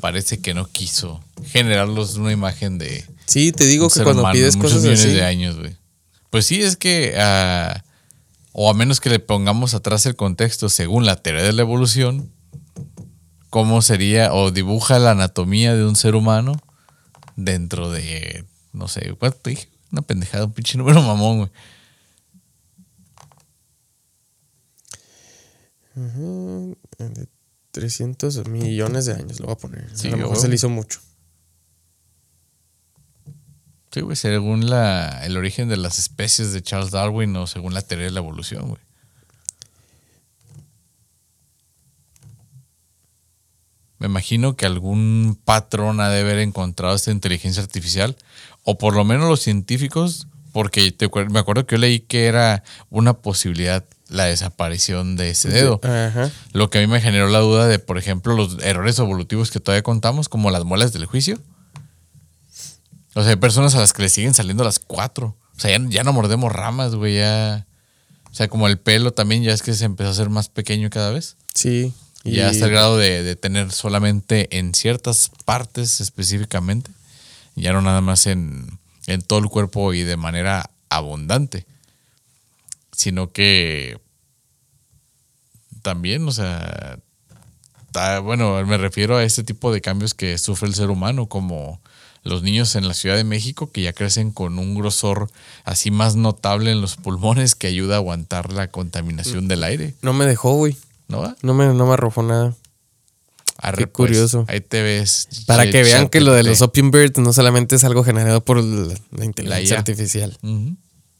[0.00, 4.56] Parece que no quiso generarlos una imagen de Sí, te digo que cuando humano pides
[4.56, 5.14] cosas millones así.
[5.14, 5.76] de años, güey.
[6.30, 7.82] Pues sí, es que, ah,
[8.52, 12.32] o a menos que le pongamos atrás el contexto según la teoría de la evolución,
[13.50, 16.60] cómo sería o dibuja la anatomía de un ser humano
[17.36, 19.68] dentro de, no sé, ¿cuánto dije?
[19.90, 21.50] Una pendejada, un pinche número mamón, güey.
[26.98, 27.28] De
[27.72, 29.90] 300 millones de años lo voy a poner.
[29.94, 31.00] Sí, a lo mejor se le hizo mucho.
[33.92, 37.82] Sí, güey, según la, el origen de las especies de Charles Darwin o según la
[37.82, 38.80] teoría de la evolución, güey.
[43.98, 48.16] Me imagino que algún patrón ha de haber encontrado esta inteligencia artificial,
[48.64, 52.64] o por lo menos los científicos, porque te me acuerdo que yo leí que era
[52.88, 55.80] una posibilidad la desaparición de ese dedo.
[55.82, 56.30] Ajá.
[56.52, 59.60] Lo que a mí me generó la duda de, por ejemplo, los errores evolutivos que
[59.60, 61.38] todavía contamos, como las muelas del juicio.
[63.14, 65.36] O sea, hay personas a las que le siguen saliendo las cuatro.
[65.56, 67.66] O sea, ya, ya no mordemos ramas, güey, ya.
[68.30, 70.88] O sea, como el pelo también, ya es que se empezó a hacer más pequeño
[70.88, 71.36] cada vez.
[71.54, 71.92] Sí.
[72.24, 76.90] Y ya hasta el grado de, de tener solamente en ciertas partes específicamente.
[77.54, 81.66] Ya no nada más en, en todo el cuerpo y de manera abundante.
[82.96, 83.98] Sino que
[85.82, 86.98] también, o sea,
[87.90, 91.80] ta- bueno, me refiero a este tipo de cambios que sufre el ser humano, como
[92.24, 95.30] los niños en la Ciudad de México que ya crecen con un grosor
[95.64, 100.12] así más notable en los pulmones que ayuda a aguantar la contaminación del aire, No
[100.12, 100.76] me dejó, güey.
[101.08, 101.20] ¿no?
[101.20, 101.36] va?
[101.42, 102.54] No me, no me arrojó nada.
[103.58, 104.44] Arre, Qué curioso.
[104.48, 105.28] ahí te ves.
[105.46, 106.62] Para que vean que lo de los.
[106.62, 109.78] Opium Birds no solamente es algo generado por la, la inteligencia IA.
[109.78, 110.38] artificial.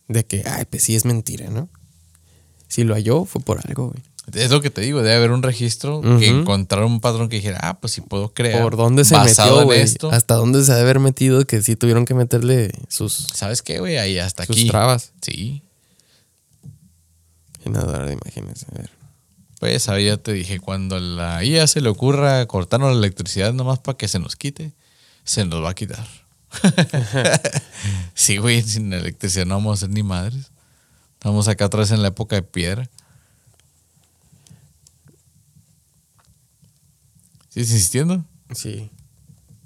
[0.08, 1.68] De que, ay, pues sí es mentira, ¿no?
[2.68, 4.02] Si lo halló, fue por algo, güey.
[4.32, 7.58] Es lo que te digo, debe haber un registro que encontrar un patrón que dijera,
[7.60, 8.62] ah, pues sí puedo crear.
[8.62, 9.80] ¿Por dónde se basado metió, güey?
[9.80, 10.12] esto.
[10.12, 13.80] Hasta dónde se ha de haber metido que sí tuvieron que meterle sus, ¿Sabes qué,
[13.80, 13.98] güey?
[13.98, 14.68] Ahí hasta sus aquí.
[14.68, 15.12] trabas.
[15.20, 15.62] Sí.
[17.64, 18.64] Generador de imágenes.
[18.72, 18.90] A ver.
[19.58, 23.80] Pues ahí ya te dije, cuando la IA se le ocurra cortarnos la electricidad nomás
[23.80, 24.72] para que se nos quite,
[25.24, 26.06] se nos va a quitar.
[28.14, 30.52] sí, güey, sin electricidad no vamos a hacer ni madres.
[31.24, 32.88] Vamos acá otra vez en la época de piedra.
[37.52, 38.24] ¿Sigues insistiendo?
[38.54, 38.90] Sí.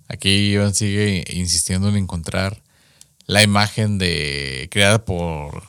[0.08, 2.60] Aquí Iván sigue insistiendo en encontrar
[3.26, 5.62] la imagen de creada por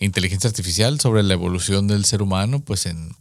[0.00, 3.14] inteligencia artificial sobre la evolución del ser humano, pues en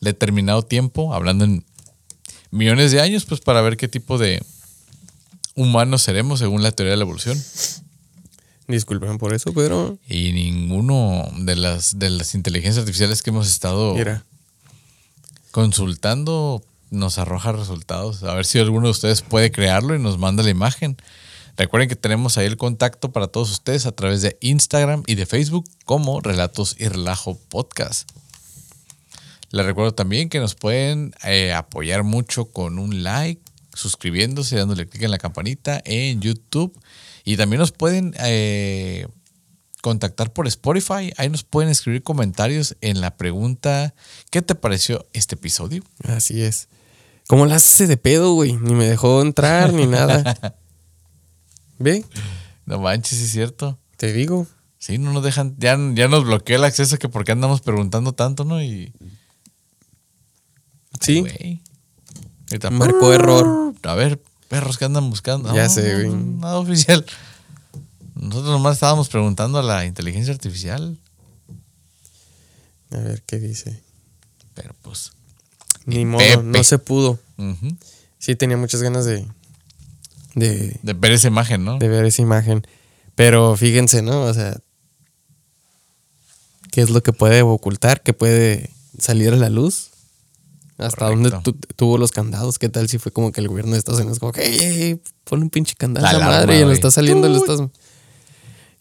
[0.00, 1.66] determinado tiempo, hablando en
[2.50, 4.42] millones de años, pues para ver qué tipo de
[5.54, 7.42] humanos seremos según la teoría de la evolución.
[8.68, 9.98] Disculpen por eso, pero.
[10.08, 14.24] Y ninguno de las de las inteligencias artificiales que hemos estado Mira.
[15.50, 18.22] consultando nos arroja resultados.
[18.22, 20.96] A ver si alguno de ustedes puede crearlo y nos manda la imagen.
[21.56, 25.24] Recuerden que tenemos ahí el contacto para todos ustedes a través de Instagram y de
[25.24, 28.10] Facebook como Relatos y Relajo Podcast.
[29.50, 33.40] Les recuerdo también que nos pueden eh, apoyar mucho con un like,
[33.72, 36.78] suscribiéndose, dándole clic en la campanita en YouTube.
[37.24, 39.06] Y también nos pueden eh,
[39.80, 41.12] contactar por Spotify.
[41.16, 43.94] Ahí nos pueden escribir comentarios en la pregunta
[44.30, 45.82] ¿qué te pareció este episodio?
[46.04, 46.68] Así es.
[47.28, 48.52] ¿Cómo la hace de pedo, güey?
[48.54, 50.54] Ni me dejó entrar ni nada.
[51.78, 52.04] ¿Ve?
[52.64, 53.78] No manches, es cierto.
[53.96, 54.46] Te digo.
[54.78, 58.12] Sí, no nos dejan, ya, ya nos bloqueó el acceso que por qué andamos preguntando
[58.12, 58.62] tanto, ¿no?
[58.62, 58.92] Y
[61.00, 61.20] Sí.
[61.20, 61.62] güey.
[62.50, 63.74] Ahorita, Marcó error.
[63.82, 65.52] A ver, perros que andan buscando.
[65.54, 66.10] Ya No, sé, güey.
[66.16, 67.04] Nada oficial.
[68.14, 70.98] Nosotros nomás estábamos preguntando a la inteligencia artificial,
[72.92, 73.82] A ver qué dice.
[74.54, 75.12] pero pues.
[75.86, 76.42] Ni modo, Pepe.
[76.42, 77.18] no se pudo.
[78.18, 79.24] Sí, tenía muchas ganas de,
[80.34, 81.78] de, De ver esa imagen, ¿no?
[81.78, 82.66] de ver esa imagen.
[83.14, 84.22] Pero fíjense, ¿no?
[84.22, 84.56] O sea,
[86.72, 88.02] ¿qué es lo que puede ocultar?
[88.02, 89.90] ¿Qué puede salir a la luz?
[90.78, 91.30] ¿Hasta Correcto.
[91.30, 92.58] dónde tu- tuvo los candados?
[92.58, 94.82] ¿Qué tal si fue como que el gobierno de Estados Unidos como que, "Ey, ey,
[94.82, 97.60] ey, pon un pinche candado La a alarma, madre y lo está saliendo, lo estás...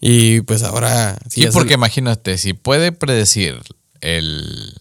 [0.02, 1.18] Y pues ahora...
[1.30, 3.62] Sí, ya se- porque imagínate, si puede predecir
[4.02, 4.76] el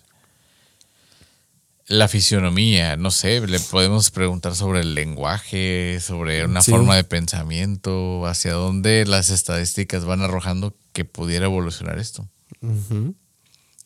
[1.87, 6.71] la fisionomía, no sé, le podemos preguntar sobre el lenguaje, sobre una Sí.
[6.71, 12.27] forma de pensamiento, hacia dónde las estadísticas van arrojando que pudiera evolucionar esto.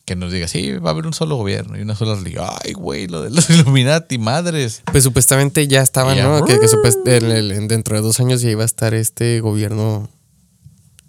[0.05, 2.45] Que nos diga, sí, va a haber un solo gobierno y una sola religión.
[2.63, 4.81] Ay, güey, lo de los Illuminati, madres.
[4.91, 6.23] Pues supuestamente ya estaba, Ya.
[6.23, 6.45] ¿no?
[6.45, 10.09] Que, que el- el- dentro de dos años ya iba a estar este gobierno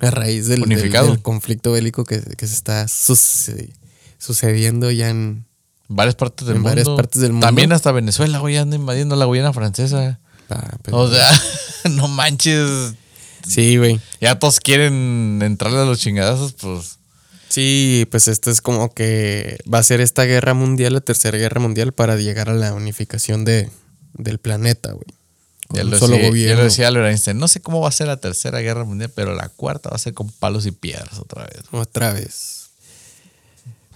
[0.00, 1.08] a raíz del, del- Unificado.
[1.08, 3.72] del conflicto bélico que, que se está suce-
[4.18, 5.46] sucediendo ya en...
[5.92, 6.70] Varias partes del En mundo.
[6.70, 7.46] varias partes del mundo.
[7.46, 10.20] También hasta Venezuela, güey, anda invadiendo la Guyana francesa.
[10.48, 11.28] ah, O sea,
[11.90, 12.94] no manches.
[13.46, 14.00] sí, güey.
[14.20, 16.98] Ya todos quieren entrarle a los chingadazos, pues.
[17.48, 21.60] Sí, pues esto es como que va a ser esta guerra mundial, la tercera guerra
[21.60, 23.68] mundial, para llegar a la unificación de,
[24.14, 25.06] del planeta, güey.
[25.70, 27.38] Ya lo, solo decía, ya lo decía Albert Einstein.
[27.38, 29.98] No sé cómo va a ser la tercera guerra mundial, pero la cuarta va a
[30.00, 31.62] ser con palos y piedras otra vez.
[31.72, 32.59] Otra vez.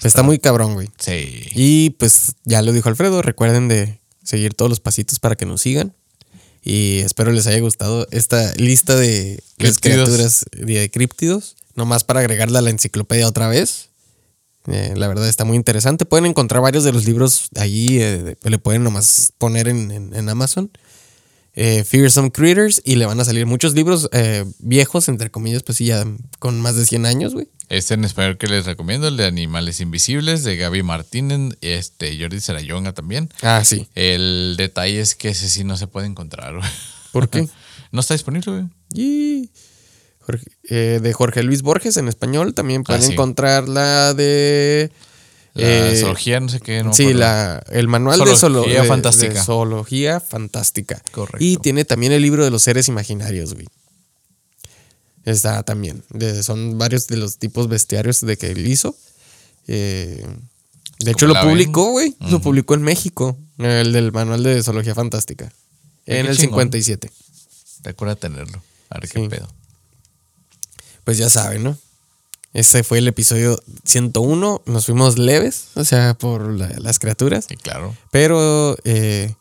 [0.03, 0.89] Está muy cabrón, güey.
[0.99, 1.43] Sí.
[1.55, 5.61] Y pues ya lo dijo Alfredo, recuerden de seguir todos los pasitos para que nos
[5.62, 5.95] sigan.
[6.62, 11.57] Y espero les haya gustado esta lista de las criaturas de críptidos.
[11.75, 13.91] Nomás para agregarla a la enciclopedia otra vez.
[14.66, 16.07] Eh, la verdad está muy interesante.
[16.07, 18.01] Pueden encontrar varios de los libros allí.
[18.01, 20.71] eh, le pueden nomás poner en, en- en Amazon.
[21.57, 22.83] Eh, Fearsome Critters.
[22.85, 26.05] Y le van a salir muchos libros eh, viejos, entre comillas, pues sí, ya
[26.39, 27.49] con más de 100 años, güey.
[27.71, 32.39] Este en español que les recomiendo, el de Animales Invisibles, de Gaby Martínez, este, Jordi
[32.41, 33.31] Sarayonga también.
[33.41, 33.89] Ah, sí.
[33.95, 36.69] El detalle es que ese sí no se puede encontrar, güey.
[37.13, 37.49] ¿Por qué?
[37.93, 38.65] No está disponible, güey.
[38.93, 39.51] Y
[40.19, 42.53] Jorge- eh, de Jorge Luis Borges en español.
[42.53, 43.13] También pueden Ah, sí.
[43.13, 44.91] encontrar la de.
[45.55, 46.83] La eh, zoología, no sé qué.
[46.83, 49.35] No sí, la, el manual de, Zoología de- fantástica.
[49.35, 51.01] de zoología fantástica.
[51.13, 51.39] Correcto.
[51.41, 53.67] Y tiene también el libro de los seres imaginarios, güey.
[55.25, 56.03] Está también.
[56.11, 58.97] De- son varios de los tipos bestiarios de que él hizo.
[59.69, 60.27] Eh,
[60.99, 62.17] De hecho, ¿Cómo lo publicó, güey.
[62.21, 63.37] Lo publicó en México.
[63.59, 65.53] El del manual de zoología fantástica.
[66.07, 66.65] En el chingón.
[66.65, 67.11] 57.
[67.85, 68.63] Recuerda tenerlo.
[68.91, 69.15] A ver Sí.
[69.23, 69.49] qué pedo.
[71.05, 71.79] Pues ya saben, ¿no?
[72.55, 74.63] Este fue el episodio 101.
[74.65, 77.45] Nos fuimos leves, o sea, por la- las criaturas.
[77.49, 77.95] Sí, claro.
[78.11, 79.35] Pero, eh,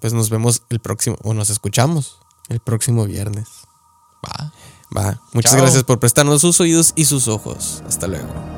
[0.00, 2.18] pues nos vemos el próximo, o nos escuchamos
[2.48, 3.46] el próximo viernes.
[4.24, 4.52] Va.
[4.96, 5.20] Va.
[5.32, 5.60] Muchas Chao.
[5.62, 7.82] gracias por prestarnos sus oídos y sus ojos.
[7.86, 8.55] Hasta luego.